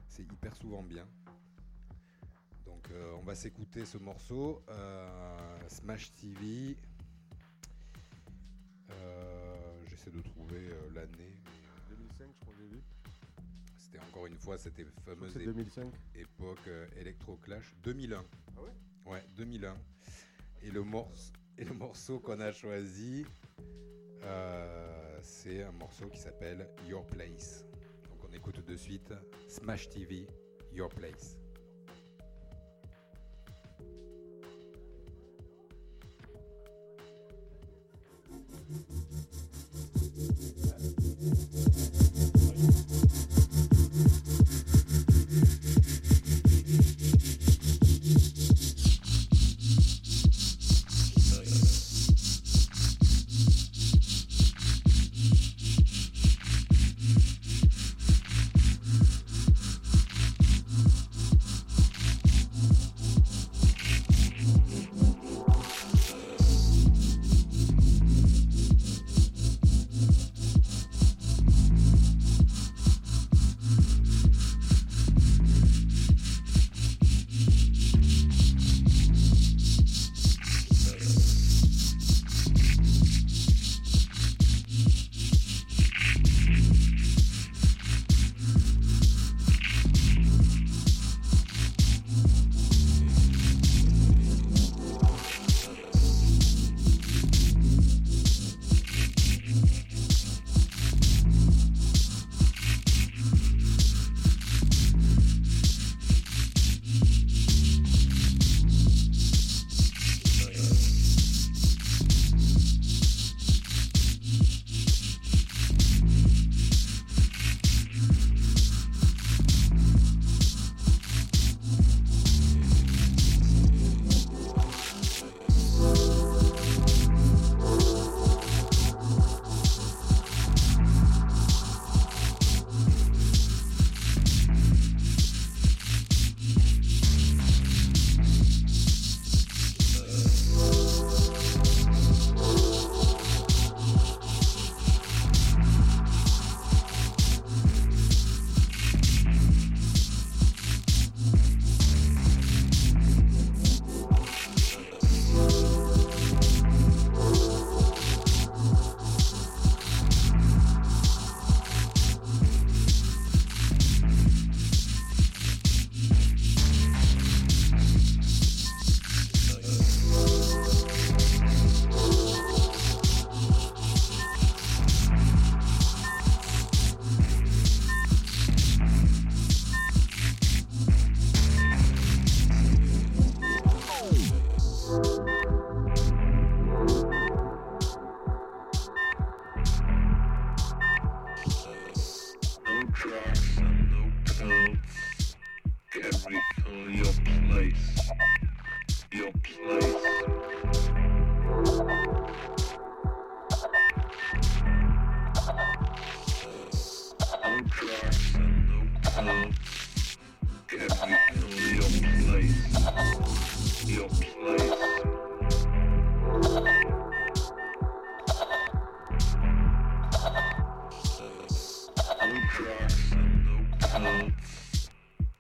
c'est 0.09 0.25
hyper 0.25 0.57
souvent 0.57 0.83
bien. 0.83 1.07
Donc 2.89 2.97
euh, 2.97 3.13
on 3.19 3.23
va 3.25 3.35
s'écouter 3.35 3.85
ce 3.85 3.99
morceau, 3.99 4.63
euh, 4.69 5.59
Smash 5.69 6.13
TV. 6.13 6.77
Euh, 8.91 9.57
J'essaie 9.89 10.11
de 10.11 10.21
trouver 10.23 10.69
l'année. 10.95 11.11
mais, 11.19 11.97
2005, 11.97 12.27
je 12.33 12.41
crois 12.41 12.55
que 12.55 12.61
j'ai 12.61 12.67
vu. 12.69 12.83
C'était 13.77 13.99
encore 13.99 14.27
une 14.27 14.37
fois 14.37 14.59
cette 14.59 14.75
fameuse 15.05 15.33
c'est 15.33 15.43
é- 15.43 15.47
2005. 15.47 15.93
époque 16.15 16.69
Electro 16.97 17.37
Clash 17.37 17.75
2001. 17.83 18.25
Ah 18.57 18.63
ouais? 18.63 19.13
Ouais, 19.13 19.25
2001. 19.37 19.77
Et 20.63 20.71
le, 20.71 20.83
morce- 20.83 21.33
et 21.59 21.65
le 21.65 21.75
morceau 21.75 22.19
qu'on 22.21 22.41
a 22.41 22.53
choisi, 22.53 23.25
c'est 25.23 25.63
un 25.63 25.73
morceau 25.73 26.07
qui 26.09 26.19
s'appelle 26.19 26.69
Your 26.87 27.05
Place. 27.07 27.65
Donc 28.11 28.25
on 28.29 28.33
écoute 28.33 28.65
de 28.65 28.77
suite 28.77 29.13
Smash 29.49 29.89
TV, 29.89 30.27
Your 30.73 30.89
Place. 30.89 31.37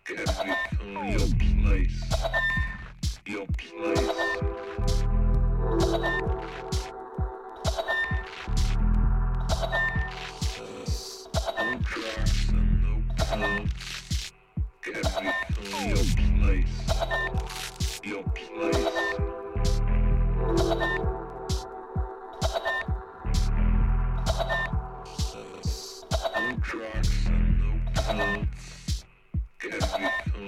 Get 0.04 0.26
me 0.84 1.12
your 1.12 1.28
place. 1.38 2.00
Your 3.26 3.46
place. 3.46 4.10
No 11.58 11.78
drugs 11.84 12.48
and 12.50 12.70
no 12.82 12.94
pills. 13.16 13.70
Get 14.82 15.04
me 15.22 15.30
your 15.88 16.04
place. 16.16 16.76
Your 18.02 18.24
place. 18.24 19.16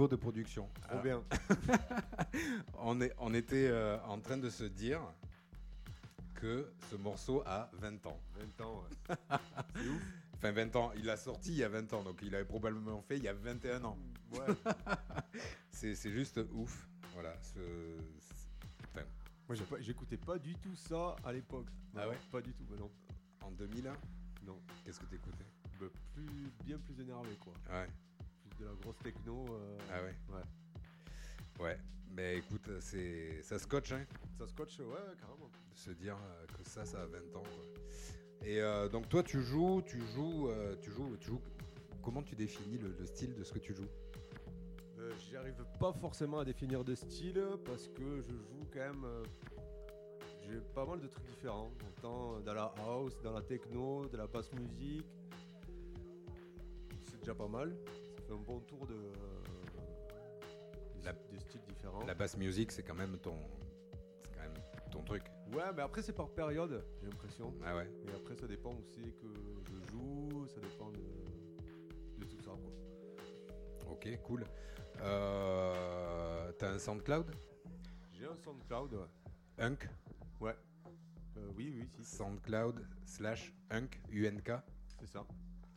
niveau 0.00 0.08
de 0.08 0.16
production 0.16 0.66
Trop 0.82 0.96
Ah, 0.98 1.02
bien. 1.02 1.22
on, 2.78 3.00
est, 3.02 3.12
on 3.18 3.34
était 3.34 3.68
euh, 3.68 3.98
en 4.06 4.18
train 4.18 4.38
de 4.38 4.48
se 4.48 4.64
dire 4.64 5.00
que 6.34 6.72
ce 6.90 6.96
morceau 6.96 7.42
a 7.44 7.70
20 7.74 8.06
ans. 8.06 8.18
20 8.58 8.64
ans, 8.64 8.82
ouais. 8.82 9.16
C'est 9.76 9.88
ouf. 9.88 10.02
Enfin, 10.36 10.52
20 10.52 10.76
ans. 10.76 10.92
Il 10.96 11.04
l'a 11.04 11.18
sorti 11.18 11.50
il 11.50 11.58
y 11.58 11.64
a 11.64 11.68
20 11.68 11.92
ans, 11.92 12.02
donc 12.02 12.18
il 12.22 12.34
avait 12.34 12.46
probablement 12.46 13.02
fait 13.02 13.18
il 13.18 13.24
y 13.24 13.28
a 13.28 13.34
21 13.34 13.84
ans. 13.84 13.98
Ouais. 14.32 14.38
C'est 15.70 15.94
c'est 15.94 16.10
juste 16.10 16.40
ouf. 16.52 16.88
Voilà. 17.12 17.34
ce- 17.42 17.54
ce- 18.20 18.34
enfin, 18.94 19.04
Moi, 19.48 19.54
j'ai 19.56 19.64
pas- 19.64 19.80
j'écoutais 19.80 20.16
pas 20.16 20.38
du 20.38 20.54
tout 20.54 20.74
ça 20.76 21.16
à 21.24 21.32
l'époque. 21.32 21.66
Ah 21.94 22.08
ouais 22.08 22.16
Pas 22.30 22.40
du 22.40 22.52
tout, 22.54 22.64
bah 22.70 22.76
non. 22.78 22.90
en 23.46 23.50
2001, 23.50 23.92
Non. 24.46 24.58
qu'est-ce 24.84 25.00
que 25.00 25.06
t'écoutais? 25.06 25.44
Bah, 25.78 25.86
plus, 26.14 26.50
bien 26.64 26.78
plus 26.78 27.00
énervé, 27.00 27.36
quoi. 27.40 27.52
Ouais. 27.70 27.88
De 28.60 28.66
la 28.66 28.72
grosse 28.82 28.98
techno. 28.98 29.46
euh, 29.50 29.78
Ah 29.90 30.02
ouais 30.02 30.14
Ouais. 30.34 31.64
Ouais. 31.64 31.78
Mais 32.12 32.38
écoute, 32.38 32.68
c'est 32.80 33.40
ça 33.42 33.58
scotche, 33.58 33.92
hein, 33.92 34.04
Ça 34.38 34.46
scotch, 34.48 34.78
ouais, 34.80 34.86
carrément. 35.20 35.48
de 35.72 35.76
se 35.76 35.90
dire 35.92 36.16
euh, 36.16 36.46
que 36.46 36.68
ça, 36.68 36.84
ça 36.84 37.02
a 37.02 37.06
20 37.06 37.18
ans. 37.36 37.42
Quoi. 37.42 38.46
Et 38.46 38.60
euh, 38.60 38.88
donc 38.88 39.08
toi, 39.08 39.22
tu 39.22 39.40
joues, 39.42 39.82
tu 39.86 40.00
joues, 40.14 40.48
euh, 40.48 40.76
tu 40.80 40.90
joues, 40.90 41.16
tu 41.18 41.26
joues. 41.28 41.40
Comment 42.02 42.22
tu 42.22 42.34
définis 42.34 42.78
le, 42.78 42.94
le 42.98 43.06
style 43.06 43.34
de 43.34 43.44
ce 43.44 43.52
que 43.52 43.58
tu 43.58 43.74
joues? 43.74 43.86
Euh, 44.98 45.12
J'y 45.18 45.36
arrive 45.36 45.64
pas 45.78 45.92
forcément 45.92 46.38
à 46.40 46.44
définir 46.44 46.82
de 46.84 46.94
style 46.94 47.42
parce 47.64 47.88
que 47.88 48.20
je 48.22 48.30
joue 48.32 48.66
quand 48.72 48.80
même. 48.80 49.06
J'ai 50.42 50.58
pas 50.74 50.84
mal 50.84 51.00
de 51.00 51.06
trucs 51.06 51.26
différents. 51.26 51.70
Autant 51.96 52.40
dans 52.40 52.54
la 52.54 52.74
house, 52.78 53.14
dans 53.22 53.32
la 53.32 53.42
techno, 53.42 54.06
de 54.08 54.16
la 54.16 54.26
basse 54.26 54.50
musique. 54.52 55.06
C'est 57.08 57.18
déjà 57.20 57.34
pas 57.34 57.48
mal. 57.48 57.76
Un 58.30 58.36
bon 58.36 58.60
tour 58.60 58.86
de. 58.86 58.94
euh, 58.94 59.42
La- 61.04 61.12
des 61.12 61.38
styles 61.40 61.60
différents. 61.68 62.04
La 62.06 62.14
bass 62.14 62.36
music, 62.36 62.70
c'est 62.72 62.82
quand 62.82 62.94
même 62.94 63.18
ton, 63.18 63.36
c'est 64.22 64.32
quand 64.34 64.42
même 64.42 64.54
ton 64.90 65.02
truc. 65.02 65.24
Ouais, 65.52 65.64
mais 65.74 65.82
après 65.82 66.02
c'est 66.02 66.12
par 66.12 66.28
période, 66.30 66.84
j'ai 67.00 67.08
l'impression. 67.08 67.52
Ah 67.64 67.76
ouais. 67.76 67.90
Et 68.06 68.14
après 68.14 68.36
ça 68.36 68.46
dépend 68.46 68.72
où 68.74 68.82
c'est 68.84 69.00
que 69.16 69.26
je 69.68 69.90
joue, 69.90 70.46
ça 70.46 70.60
dépend 70.60 70.90
de, 70.90 71.00
de 72.18 72.24
tout 72.24 72.40
ça. 72.40 72.50
Quoi. 72.52 73.92
Ok, 73.92 74.08
cool. 74.22 74.44
Euh, 75.00 76.52
T'as 76.58 76.70
un 76.72 76.78
SoundCloud? 76.78 77.30
J'ai 78.12 78.26
un 78.26 78.36
SoundCloud, 78.36 78.92
ouais. 78.94 79.06
Hunk? 79.64 79.88
Ouais. 80.40 80.54
Euh, 81.36 81.48
oui, 81.56 81.72
oui, 81.74 81.86
si, 81.88 82.04
SoundCloud 82.04 82.84
slash 83.06 83.52
Hunk, 83.70 84.00
UNK 84.12 84.52
c'est 84.98 85.06
ça. 85.08 85.24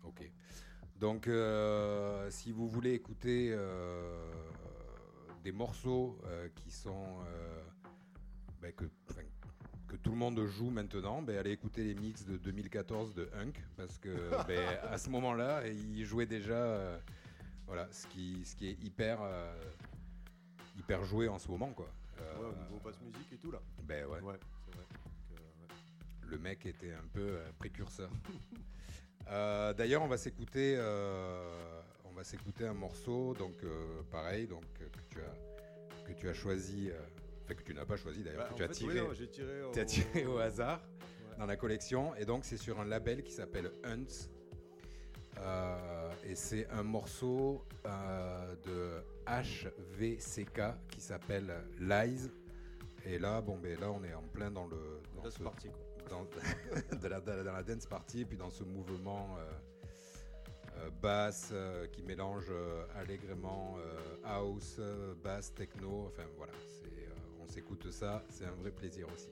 Ok. 0.04 0.30
Donc, 1.00 1.28
euh, 1.28 2.30
si 2.30 2.52
vous 2.52 2.68
voulez 2.68 2.94
écouter 2.94 3.52
euh, 3.52 4.32
des 5.44 5.52
morceaux 5.52 6.18
euh, 6.26 6.48
qui 6.56 6.72
sont 6.72 7.20
euh, 7.28 7.62
ben, 8.62 8.72
que, 8.74 8.86
enfin, 9.10 9.22
que 9.88 9.96
tout 9.98 10.12
le 10.12 10.18
monde 10.18 10.46
joue 10.46 10.70
maintenant, 10.70 11.22
ben, 11.22 11.38
allez 11.38 11.52
écouter 11.52 11.84
les 11.84 11.96
mix 11.96 12.26
de 12.26 12.38
2014 12.38 13.16
de 13.16 13.30
Hunk 13.36 13.54
parce 13.76 13.98
que 13.98 14.10
ben, 14.48 14.78
à 14.90 14.98
ce 14.98 15.10
moment-là, 15.10 15.68
il 15.68 16.06
jouait 16.06 16.26
déjà, 16.26 16.54
euh, 16.54 16.98
voilà, 17.68 17.88
ce 17.92 18.08
qui, 18.08 18.46
ce 18.46 18.56
qui 18.56 18.68
est 18.70 18.82
hyper, 18.84 19.20
euh, 19.22 19.54
hyper 20.78 21.04
joué 21.04 21.28
en 21.28 21.40
ce 21.40 21.50
moment, 21.50 21.72
quoi. 21.74 21.88
Euh, 22.22 22.38
Ouais, 22.40 22.46
au 22.46 22.64
niveau 22.64 22.80
basse 22.84 23.02
musique 23.02 23.34
et 23.34 23.38
tout 23.38 23.52
là. 23.52 23.60
ben 23.84 24.06
ouais. 24.06 24.22
Ouais, 24.22 24.40
c'est 24.66 24.76
vrai. 24.76 24.86
Donc, 24.86 25.40
euh, 25.40 25.42
ouais. 26.24 26.30
Le 26.32 26.38
mec 26.38 26.66
était 26.66 26.94
un 26.94 27.08
peu 27.12 27.20
euh, 27.22 27.52
précurseur. 27.58 28.10
Euh, 29.30 29.74
D'ailleurs, 29.74 30.02
on 30.04 30.08
va 30.08 30.18
s'écouter, 30.18 30.76
euh, 30.78 31.82
on 32.06 32.12
va 32.14 32.24
s'écouter 32.24 32.66
un 32.66 32.74
morceau, 32.74 33.34
donc 33.34 33.56
euh, 33.64 34.02
pareil, 34.12 34.48
donc 34.48 34.64
que 34.74 34.84
tu 35.10 35.20
as 35.22 36.04
que 36.06 36.12
tu 36.12 36.28
as 36.28 36.34
choisi, 36.34 36.92
enfin 37.46 37.54
que 37.56 37.64
tu 37.64 37.74
n'as 37.74 37.86
pas 37.86 37.96
choisi 37.96 38.24
d'ailleurs, 38.24 38.44
Bah, 38.44 38.50
que 38.52 38.56
tu 38.56 38.64
as 38.64 38.68
fait, 38.68 38.74
tiré, 38.74 39.00
au- 39.00 39.14
tu 39.72 39.80
as 39.80 39.86
tiré 39.86 40.26
au 40.26 40.38
hasard 40.40 40.82
Ouais. 40.82 41.38
dans 41.40 41.46
la 41.46 41.56
collection, 41.56 42.14
et 42.16 42.26
donc 42.26 42.44
c'est 42.44 42.58
sur 42.58 42.80
un 42.82 42.86
label 42.86 43.24
qui 43.24 43.32
s'appelle 43.32 43.72
Hunts, 43.84 44.30
Euh, 45.40 46.12
et 46.30 46.36
c'est 46.36 46.68
un 46.70 46.84
morceau 46.84 47.66
de 48.66 49.02
HVCK 49.26 50.62
qui 50.90 51.02
s'appelle 51.02 51.52
Lies. 51.80 52.30
Et 53.06 53.18
là, 53.18 53.42
bon, 53.42 53.58
ben 53.58 53.78
là, 53.80 53.92
on 53.92 54.04
est 54.04 54.14
en 54.14 54.22
plein 54.22 54.52
dans 54.52 54.68
le 54.68 55.02
dans 55.16 55.30
ce- 55.32 55.42
party, 55.42 55.70
quoi. 55.70 55.80
Dans, 56.10 56.28
la, 57.10 57.20
dans 57.20 57.54
la 57.54 57.64
dance 57.64 57.86
party, 57.86 58.26
puis 58.26 58.38
dans 58.38 58.50
ce 58.50 58.64
mouvement 58.64 59.38
euh, 59.38 59.52
euh, 60.78 60.90
basse 61.02 61.50
euh, 61.52 61.88
qui 61.88 62.02
mélange 62.04 62.48
euh, 62.50 62.84
allègrement 62.96 63.78
house, 64.24 64.80
basse, 65.24 65.54
techno. 65.54 66.08
Enfin 66.08 66.28
voilà, 66.38 66.54
on 67.42 67.48
s'écoute 67.48 67.92
ça, 67.92 68.24
c'est 68.30 68.46
un 68.46 68.56
vrai 68.62 68.72
plaisir 68.72 69.08
aussi. 69.14 69.30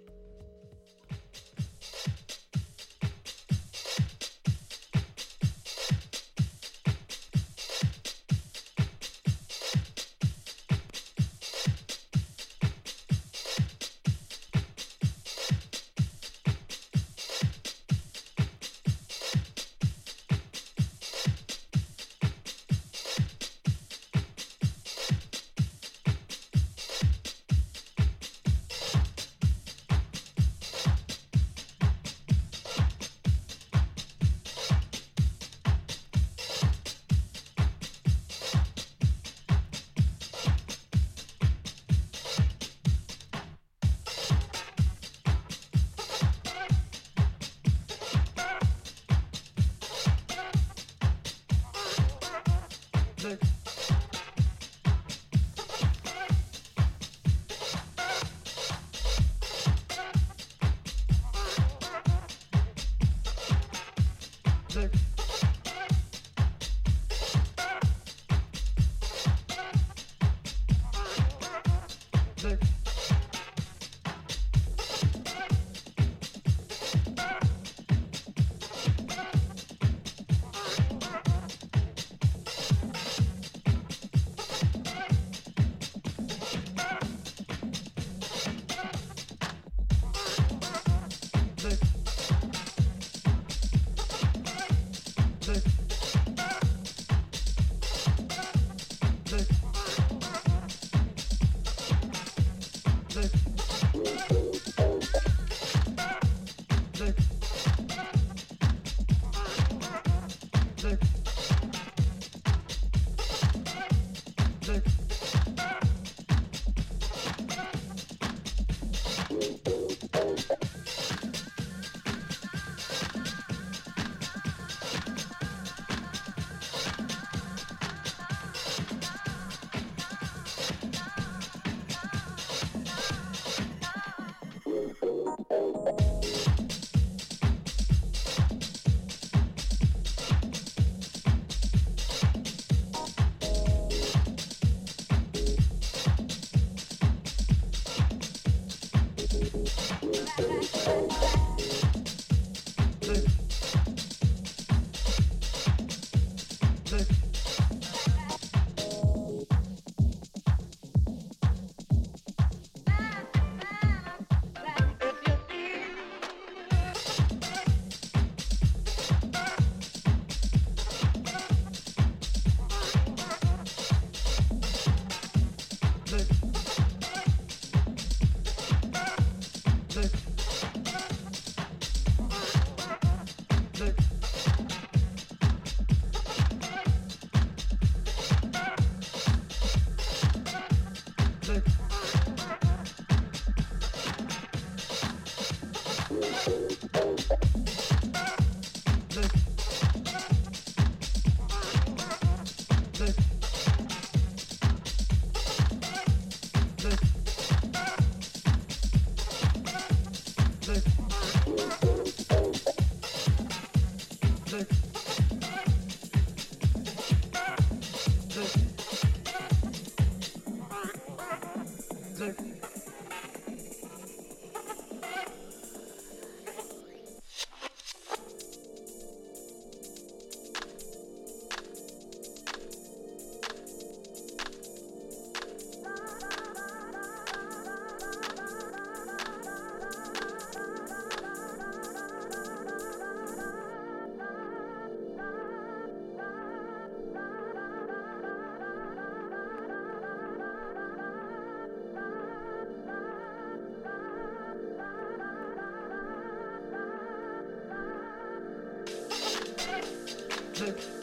it. 260.62 261.01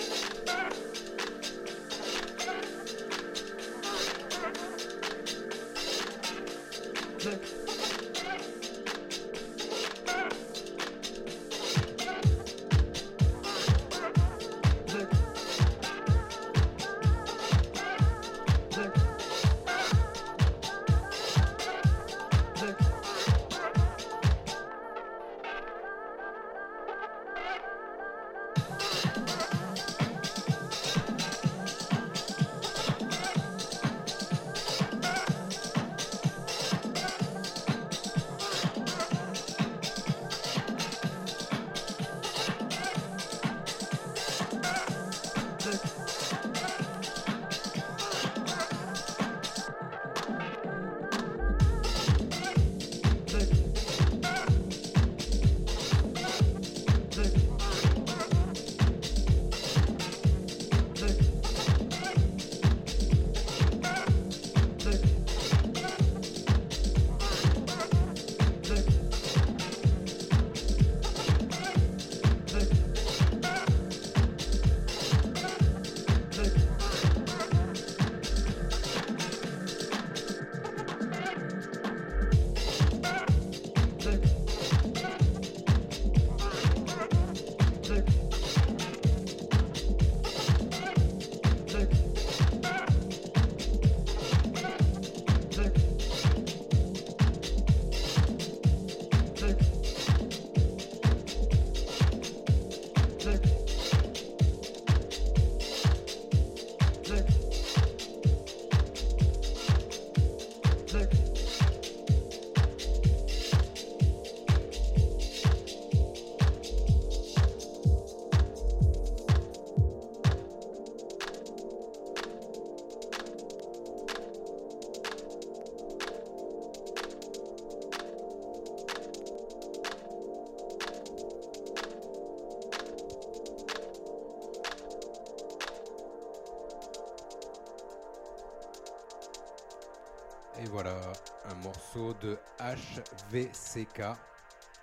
HVCK, 143.32 144.02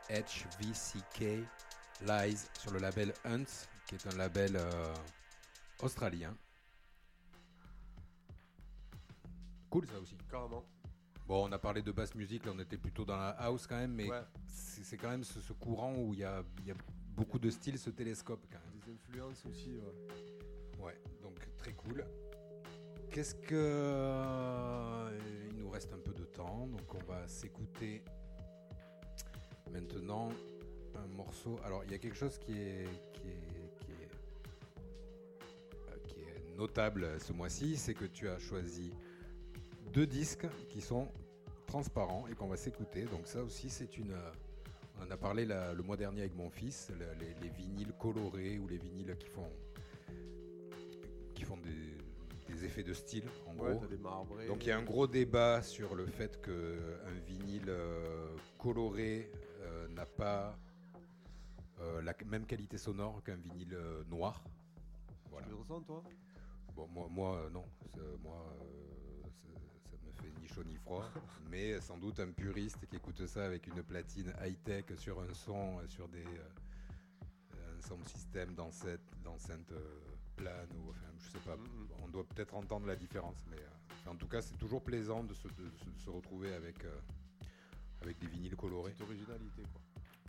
HVCK 0.09 1.21
Lies 2.05 2.37
sur 2.59 2.71
le 2.73 2.79
label 2.79 3.13
Hunt, 3.25 3.45
qui 3.87 3.95
est 3.95 4.07
un 4.07 4.17
label 4.17 4.55
euh, 4.55 4.93
australien. 5.81 6.35
Cool 9.69 9.87
ça 9.87 9.99
aussi. 9.99 10.15
Carrément. 10.29 10.63
Bon, 11.27 11.47
on 11.47 11.51
a 11.51 11.57
parlé 11.57 11.81
de 11.81 11.91
basse 11.91 12.13
musique, 12.13 12.45
là 12.45 12.51
on 12.55 12.59
était 12.59 12.77
plutôt 12.77 13.03
dans 13.03 13.17
la 13.17 13.29
house 13.29 13.65
quand 13.65 13.77
même, 13.77 13.93
mais 13.93 14.09
Ouais. 14.09 14.21
c'est 14.47 14.97
quand 14.97 15.09
même 15.09 15.23
ce, 15.23 15.39
ce 15.41 15.53
courant 15.53 15.95
où 15.95 16.13
il 16.13 16.19
y 16.19 16.23
a, 16.23 16.43
il 16.59 16.67
y 16.67 16.71
a 16.71 16.75
beaucoup 17.15 17.39
de 17.39 17.49
styles, 17.49 17.79
ce 17.79 17.89
télescope 17.89 18.45
quand 18.51 18.59
même. 18.59 18.79
Des 18.85 18.91
influences 18.93 19.43
aussi. 19.47 19.75
ouais. 19.77 20.83
Ouais, 20.83 21.01
donc 21.23 21.39
très 21.57 21.73
cool. 21.73 22.05
Qu'est-ce 23.09 23.33
que. 23.35 23.55
euh, 23.55 25.19
Il 25.49 25.57
nous 25.57 25.69
reste 25.69 25.91
un 25.93 25.97
peu 25.99 26.13
de 26.13 26.25
temps, 26.25 26.67
donc 26.67 26.93
on 26.93 27.03
va 27.05 27.27
s'écouter 27.27 28.03
maintenant 29.72 30.30
un 30.95 31.07
morceau. 31.16 31.59
Alors, 31.66 31.84
il 31.86 31.91
y 31.91 31.95
a 31.95 31.97
quelque 31.97 32.16
chose 32.18 32.38
qui 32.38 32.53
est. 32.53 32.88
qui 33.13 33.28
est. 33.28 33.86
qui 33.86 33.91
est, 33.91 34.09
euh, 35.89 35.97
qui 36.07 36.20
est 36.20 36.55
notable 36.57 37.20
ce 37.20 37.34
mois-ci, 37.34 37.76
c'est 37.78 37.93
que 37.93 38.05
tu 38.05 38.28
as 38.30 38.39
choisi 38.39 38.91
deux 39.93 40.05
disques 40.07 40.47
qui 40.70 40.82
sont 40.82 41.07
transparents 41.66 42.28
et 42.30 42.36
qu'on 42.36 42.47
va 42.47 42.57
s'écouter. 42.57 43.03
Donc, 43.05 43.28
ça 43.28 43.43
aussi, 43.43 43.70
c'est 43.70 43.97
une. 43.97 44.11
euh, 44.11 44.32
On 44.97 45.05
en 45.07 45.11
a 45.11 45.18
parlé 45.18 45.45
la- 45.45 45.74
le 45.74 45.84
mois 45.84 45.97
dernier 45.97 46.22
avec 46.22 46.36
mon 46.36 46.49
fils, 46.49 46.89
le- 46.97 47.05
les, 47.20 47.34
les 47.41 47.49
vinyles 47.49 47.91
colorés 47.99 48.57
ou 48.59 48.68
les 48.70 48.78
vinyles 48.78 49.18
qui 49.20 49.28
font 49.28 49.49
qui 51.34 51.43
font 51.43 51.57
des, 51.57 51.97
des 52.53 52.63
effets 52.63 52.82
de 52.84 52.93
style, 52.93 53.26
en 53.45 53.51
Ouais, 53.57 53.72
gros. 53.72 53.82
t'as 53.82 53.88
des 53.88 53.97
marbrés. 53.97 54.47
Donc 54.47 54.63
il 54.66 54.70
y 54.70 54.72
a 54.72 54.78
un 54.78 54.84
gros 54.84 55.05
débat 55.05 55.61
sur 55.61 55.95
le 55.95 56.05
fait 56.05 56.41
qu'un 56.41 57.11
vinyle 57.28 57.66
euh, 57.68 58.34
coloré 58.57 59.30
n'a 59.95 60.05
pas 60.05 60.57
euh, 61.79 62.01
la 62.01 62.13
même 62.25 62.45
qualité 62.45 62.77
sonore 62.77 63.23
qu'un 63.23 63.35
vinyle 63.35 63.73
euh, 63.73 64.03
noir. 64.05 64.43
Voilà. 65.29 65.45
Tu 65.47 65.51
le 65.51 65.57
ressens, 65.57 65.81
toi? 65.81 66.03
Bon, 66.75 66.87
moi, 66.87 67.07
moi 67.09 67.37
euh, 67.37 67.49
non. 67.49 67.65
Moi, 68.21 68.37
ça, 69.23 69.91
ça 69.91 69.97
me 70.05 70.11
fait 70.11 70.39
ni 70.41 70.47
chaud 70.47 70.63
ni 70.63 70.75
froid. 70.75 71.05
mais 71.49 71.79
sans 71.81 71.97
doute 71.97 72.19
un 72.19 72.31
puriste 72.31 72.85
qui 72.87 72.97
écoute 72.97 73.25
ça 73.27 73.45
avec 73.45 73.67
une 73.67 73.81
platine 73.83 74.33
high-tech 74.43 74.85
sur 74.97 75.19
un 75.21 75.33
son, 75.33 75.79
sur 75.87 76.07
des, 76.09 76.23
un 77.53 77.81
sound 77.81 78.05
system 78.07 78.53
d'enceinte, 78.55 78.99
d'enceinte 79.23 79.71
euh, 79.71 79.99
plane 80.35 80.69
ou 80.77 80.89
enfin, 80.89 81.07
je 81.19 81.29
sais 81.31 81.39
pas. 81.45 81.55
On 82.03 82.09
doit 82.09 82.25
peut-être 82.25 82.55
entendre 82.55 82.85
la 82.87 82.95
différence, 82.95 83.45
mais 83.49 83.57
euh, 83.57 84.11
en 84.11 84.15
tout 84.15 84.27
cas, 84.27 84.41
c'est 84.41 84.57
toujours 84.57 84.83
plaisant 84.83 85.23
de 85.23 85.33
se, 85.33 85.47
de 85.47 85.69
se- 85.69 85.89
de 85.89 85.99
se 85.99 86.09
retrouver 86.09 86.53
avec, 86.53 86.83
euh, 86.83 86.99
avec 88.06 88.20
des 88.20 88.28
vinyles 88.28 88.56
colorés. 88.56 88.91
Cette 88.91 89.01
originalité, 89.01 89.64
quoi. 89.72 89.82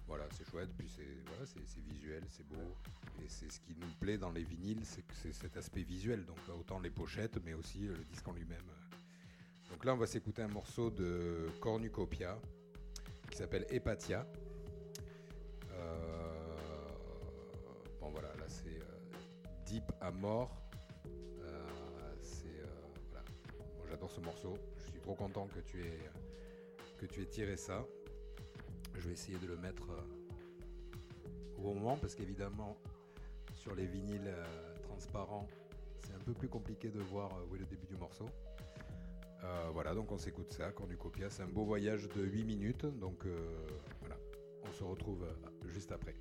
Voilà, 0.07 0.24
c'est 0.37 0.49
chouette, 0.49 0.70
puis 0.79 0.89
c'est 0.89 1.03
voilà, 1.27 1.45
c'est 1.47 1.81
visuel, 1.81 2.22
c'est 2.29 2.47
beau. 2.47 2.77
Et 3.22 3.29
c'est 3.29 3.51
ce 3.51 3.59
qui 3.61 3.74
nous 3.77 3.91
plaît 3.99 4.18
dans 4.18 4.31
les 4.31 4.45
vinyles, 4.45 4.85
c'est 4.85 5.03
que 5.03 5.14
c'est 5.14 5.33
cet 5.33 5.57
aspect 5.57 5.83
visuel, 5.83 6.24
donc 6.24 6.39
euh, 6.49 6.53
autant 6.53 6.79
les 6.79 6.91
pochettes, 6.91 7.39
mais 7.45 7.55
aussi 7.55 7.89
euh, 7.89 7.97
le 7.97 8.05
disque 8.05 8.27
en 8.29 8.33
lui-même. 8.33 8.70
Donc 9.70 9.85
là, 9.85 9.95
on 9.95 9.97
va 9.97 10.07
s'écouter 10.07 10.43
un 10.43 10.49
morceau 10.49 10.91
de 10.91 11.49
Cornucopia 11.61 12.39
qui 13.31 13.37
s'appelle 13.37 13.66
Hepatia. 13.68 14.27
Euh, 15.72 16.57
bon 18.01 18.11
voilà, 18.11 18.29
là 18.37 18.45
c'est 18.47 18.79
euh, 18.79 19.64
deep 19.66 19.91
à 20.01 20.12
mort. 20.12 20.62
Euh, 21.41 21.66
c'est 22.22 22.62
voilà. 23.11 23.24
J'adore 23.91 24.11
ce 24.11 24.20
morceau. 24.20 24.57
Je 24.79 24.91
suis 24.93 25.01
trop 25.01 25.14
content 25.14 25.49
que 25.49 25.61
tu 25.61 25.81
aies 25.81 26.11
que 26.97 27.07
tu 27.07 27.22
aies 27.22 27.26
tiré 27.26 27.57
ça. 27.57 27.86
Je 28.94 29.07
vais 29.07 29.12
essayer 29.12 29.38
de 29.38 29.47
le 29.47 29.57
mettre 29.57 29.90
euh, 29.90 31.59
au 31.59 31.62
bon 31.62 31.74
moment 31.74 31.97
parce 31.97 32.14
qu'évidemment, 32.14 32.76
sur 33.55 33.74
les 33.74 33.86
vinyles 33.86 34.22
euh, 34.26 34.44
transparents, 34.82 35.47
c'est 36.01 36.14
un 36.14 36.24
peu 36.24 36.32
plus 36.32 36.49
compliqué 36.49 36.88
de 36.88 37.01
voir 37.01 37.30
euh, 37.32 37.47
où 37.51 37.57
est 37.57 37.59
le 37.59 37.66
début 37.66 37.86
du 37.86 37.97
morceau. 37.97 38.28
Voilà, 39.72 39.94
donc 39.94 40.11
on 40.11 40.18
s'écoute 40.18 40.53
ça, 40.53 40.72
Cornucopia. 40.72 41.30
C'est 41.30 41.44
un 41.44 41.49
beau 41.49 41.64
voyage 41.64 42.09
de 42.16 42.22
8 42.24 42.42
minutes, 42.42 42.84
donc 42.99 43.24
voilà, 44.01 44.16
on 44.64 44.72
se 44.72 44.82
retrouve 44.82 45.24
juste 45.68 45.92
après. 45.92 46.16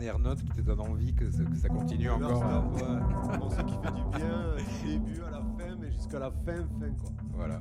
Dernières 0.00 0.18
notes 0.18 0.42
qui 0.42 0.50
te 0.50 0.60
donnent 0.62 0.80
envie 0.80 1.14
que 1.14 1.30
ça, 1.30 1.44
que 1.44 1.56
ça 1.56 1.68
continue 1.68 2.08
encore. 2.10 2.38
stop, 2.38 2.82
euh, 2.82 3.00
ouais. 3.00 3.64
Qui 3.64 3.74
fait 3.74 3.92
du 3.92 4.16
bien, 4.16 4.56
du 4.56 4.98
début 4.98 5.22
à 5.22 5.30
la 5.30 5.40
fin, 5.40 5.76
mais 5.78 5.92
jusqu'à 5.92 6.18
la 6.18 6.30
fin, 6.30 6.56
fin 6.80 6.90
quoi. 6.98 7.10
Voilà. 7.34 7.60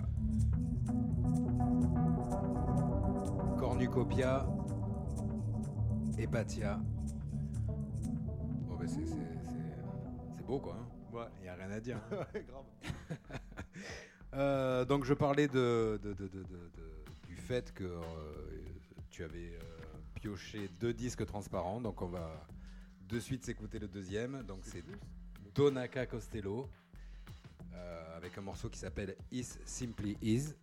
Cornucopia, 3.57 4.47
Hepatia. 6.17 6.79
Bon, 8.67 8.75
ben 8.79 8.87
c'est, 8.87 10.43
beau 10.45 10.59
quoi. 10.59 10.77
hein. 10.79 10.87
Ouais. 11.15 11.25
Il 11.39 11.43
n'y 11.43 11.49
a 11.49 11.55
rien 11.55 11.71
à 11.71 11.79
dire. 11.81 11.97
hein. 12.11 12.25
Grave. 12.47 13.19
Euh, 14.35 14.85
donc 14.85 15.05
je 15.05 15.15
parlais 15.15 15.47
de, 15.47 15.99
de- 16.03 16.13
de- 16.13 16.27
de- 16.27 16.43
de- 16.43 16.43
de- 16.43 17.03
du 17.27 17.35
fait 17.35 17.73
que 17.73 17.83
euh, 17.83 17.99
tu 19.09 19.23
avais 19.23 19.55
euh, 19.55 19.78
pioché 20.19 20.69
deux 20.79 20.93
disques 20.93 21.25
transparents. 21.25 21.81
Donc 21.81 22.01
on 22.01 22.07
va 22.07 22.45
de 23.07 23.19
suite 23.19 23.45
s'écouter 23.45 23.79
le 23.79 23.87
deuxième. 23.87 24.43
Donc 24.43 24.59
c'est 24.63 24.83
Donaka 25.55 26.05
Costello 26.05 26.69
euh, 27.73 28.17
avec 28.17 28.37
un 28.37 28.41
morceau 28.41 28.69
qui 28.69 28.79
s'appelle 28.79 29.15
Is 29.31 29.57
Simply 29.65 30.17
Is. 30.21 30.53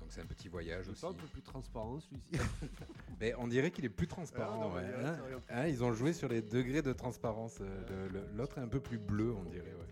Donc 0.00 0.08
c'est 0.10 0.20
un 0.20 0.26
petit 0.26 0.48
voyage 0.48 0.88
aussi. 0.88 1.04
un 1.04 1.12
peu 1.12 1.26
plus 1.26 1.42
transparent 1.42 1.98
celui-ci. 2.00 2.32
Mais 3.20 3.34
on 3.38 3.48
dirait 3.48 3.70
qu'il 3.70 3.84
est 3.84 3.88
plus 3.90 4.06
transparent. 4.06 4.60
Ah, 4.60 4.68
non, 4.68 4.74
ouais, 4.74 5.04
hein. 5.04 5.40
Hein, 5.50 5.66
ils 5.66 5.82
ont 5.82 5.92
joué 5.92 6.12
sur 6.12 6.28
les 6.28 6.42
degrés 6.42 6.82
de 6.82 6.92
transparence. 6.92 7.58
euh, 7.60 8.08
L'autre 8.34 8.58
est 8.58 8.62
un 8.62 8.68
peu 8.68 8.80
plus 8.80 8.98
bleu, 8.98 9.32
on 9.32 9.44
dirait. 9.44 9.72
Ouais. 9.72 9.86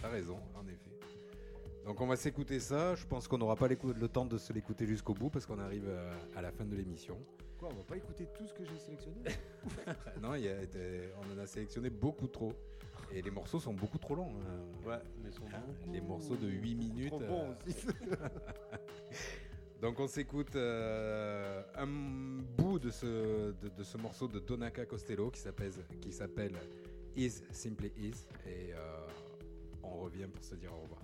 T'as 0.00 0.08
raison, 0.08 0.38
en 0.54 0.66
effet. 0.68 0.90
Donc 1.84 2.00
on 2.00 2.06
va 2.06 2.16
s'écouter 2.16 2.58
ça. 2.58 2.94
Je 2.96 3.06
pense 3.06 3.28
qu'on 3.28 3.38
n'aura 3.38 3.54
pas 3.56 3.68
le 3.68 4.08
temps 4.08 4.26
de 4.26 4.38
se 4.38 4.52
l'écouter 4.52 4.86
jusqu'au 4.86 5.14
bout 5.14 5.30
parce 5.30 5.46
qu'on 5.46 5.60
arrive 5.60 5.84
euh, 5.86 6.12
à 6.34 6.42
la 6.42 6.50
fin 6.50 6.64
de 6.64 6.74
l'émission. 6.74 7.16
Quoi, 7.58 7.70
on 7.72 7.74
va 7.76 7.82
pas 7.84 7.96
écouter 7.96 8.26
tout 8.36 8.46
ce 8.46 8.52
que 8.52 8.64
j'ai 8.64 8.78
sélectionné? 8.78 9.16
Non, 10.22 10.34
il 10.34 10.42
y 10.42 10.48
a 10.48 10.60
été- 10.62 11.08
on 11.18 11.34
en 11.34 11.42
a 11.42 11.46
sélectionné 11.46 11.90
beaucoup 11.90 12.26
trop. 12.28 12.52
Et 13.12 13.22
les 13.22 13.30
morceaux 13.30 13.60
sont 13.60 13.72
beaucoup 13.72 13.98
trop 13.98 14.14
longs. 14.14 14.30
hein. 14.40 14.88
Ouais, 14.88 14.98
mais 15.22 15.30
sont 15.30 15.44
beaucoup- 15.44 15.92
les 15.92 16.00
morceaux 16.00 16.36
de 16.36 16.48
8 16.48 16.74
minutes. 16.74 17.08
Trop 17.08 17.20
bons 17.20 17.50
euh, 17.50 17.54
aussi. 17.66 17.86
Donc 19.80 20.00
on 20.00 20.06
s'écoute 20.06 20.56
euh, 20.56 21.62
un 21.74 21.86
bout 21.86 22.78
de 22.78 22.90
ce, 22.90 23.52
de, 23.52 23.68
de 23.68 23.82
ce 23.82 23.98
morceau 23.98 24.26
de 24.26 24.38
Donaka 24.38 24.86
Costello 24.86 25.30
qui 25.30 25.40
s'appelle, 25.40 25.72
qui 26.00 26.12
s'appelle 26.12 26.54
Is 27.14 27.42
Simply 27.52 27.92
Is 27.98 28.26
et 28.46 28.72
euh, 28.72 29.06
on 29.82 29.96
revient 29.98 30.26
pour 30.32 30.42
se 30.44 30.54
dire 30.54 30.72
au 30.74 30.80
revoir. 30.80 31.02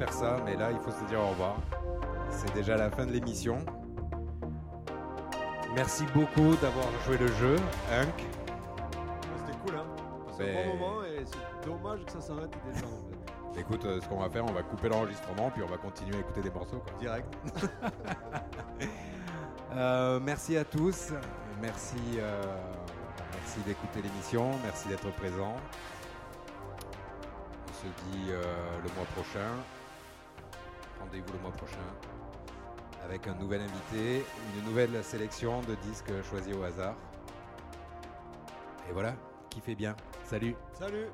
Faire 0.00 0.12
ça, 0.14 0.38
mais 0.46 0.56
là 0.56 0.70
il 0.72 0.78
faut 0.78 0.90
se 0.90 1.04
dire 1.10 1.20
au 1.20 1.28
revoir. 1.28 1.56
C'est 2.30 2.54
déjà 2.54 2.74
la 2.76 2.90
fin 2.90 3.04
de 3.04 3.12
l'émission. 3.12 3.58
Merci 5.74 6.04
beaucoup 6.14 6.56
d'avoir 6.56 6.86
joué 7.04 7.18
le 7.18 7.26
jeu, 7.26 7.56
Hunk. 7.92 8.24
C'était 9.36 9.58
cool, 9.58 9.76
hein. 9.76 9.84
C'est 10.38 10.50
un 10.50 10.64
bon 10.64 10.76
moment 10.78 11.02
et 11.04 11.22
c'est 11.26 11.68
dommage 11.68 12.02
que 12.06 12.12
ça 12.12 12.20
s'arrête 12.22 12.50
déjà 12.72 12.86
en 12.86 13.52
fait. 13.54 13.60
Écoute, 13.60 13.84
euh, 13.84 14.00
ce 14.00 14.08
qu'on 14.08 14.20
va 14.20 14.30
faire, 14.30 14.44
on 14.46 14.52
va 14.52 14.62
couper 14.62 14.88
l'enregistrement, 14.88 15.50
puis 15.50 15.62
on 15.62 15.66
va 15.66 15.76
continuer 15.76 16.16
à 16.16 16.20
écouter 16.20 16.40
des 16.40 16.50
morceaux. 16.50 16.78
quoi. 16.78 16.92
Direct. 16.98 17.28
Euh, 19.72 20.18
merci 20.20 20.56
à 20.56 20.64
tous. 20.64 21.12
Merci, 21.62 21.94
euh, 22.18 22.42
merci 23.34 23.60
d'écouter 23.60 24.02
l'émission. 24.02 24.50
Merci 24.64 24.88
d'être 24.88 25.08
présent. 25.12 25.54
On 27.68 27.72
se 27.72 27.86
dit 28.10 28.30
euh, 28.30 28.42
le 28.82 28.92
mois 28.96 29.06
prochain. 29.14 29.46
Rendez-vous 31.00 31.32
le 31.32 31.38
mois 31.40 31.52
prochain 31.52 31.78
avec 33.04 33.26
un 33.26 33.34
nouvel 33.34 33.62
invité, 33.62 34.24
une 34.56 34.64
nouvelle 34.64 35.02
sélection 35.02 35.62
de 35.62 35.74
disques 35.76 36.12
choisis 36.28 36.54
au 36.54 36.62
hasard. 36.62 36.94
Et 38.88 38.92
voilà, 38.92 39.14
kiffez 39.48 39.74
bien. 39.74 39.96
Salut 40.24 40.54
Salut 40.72 41.06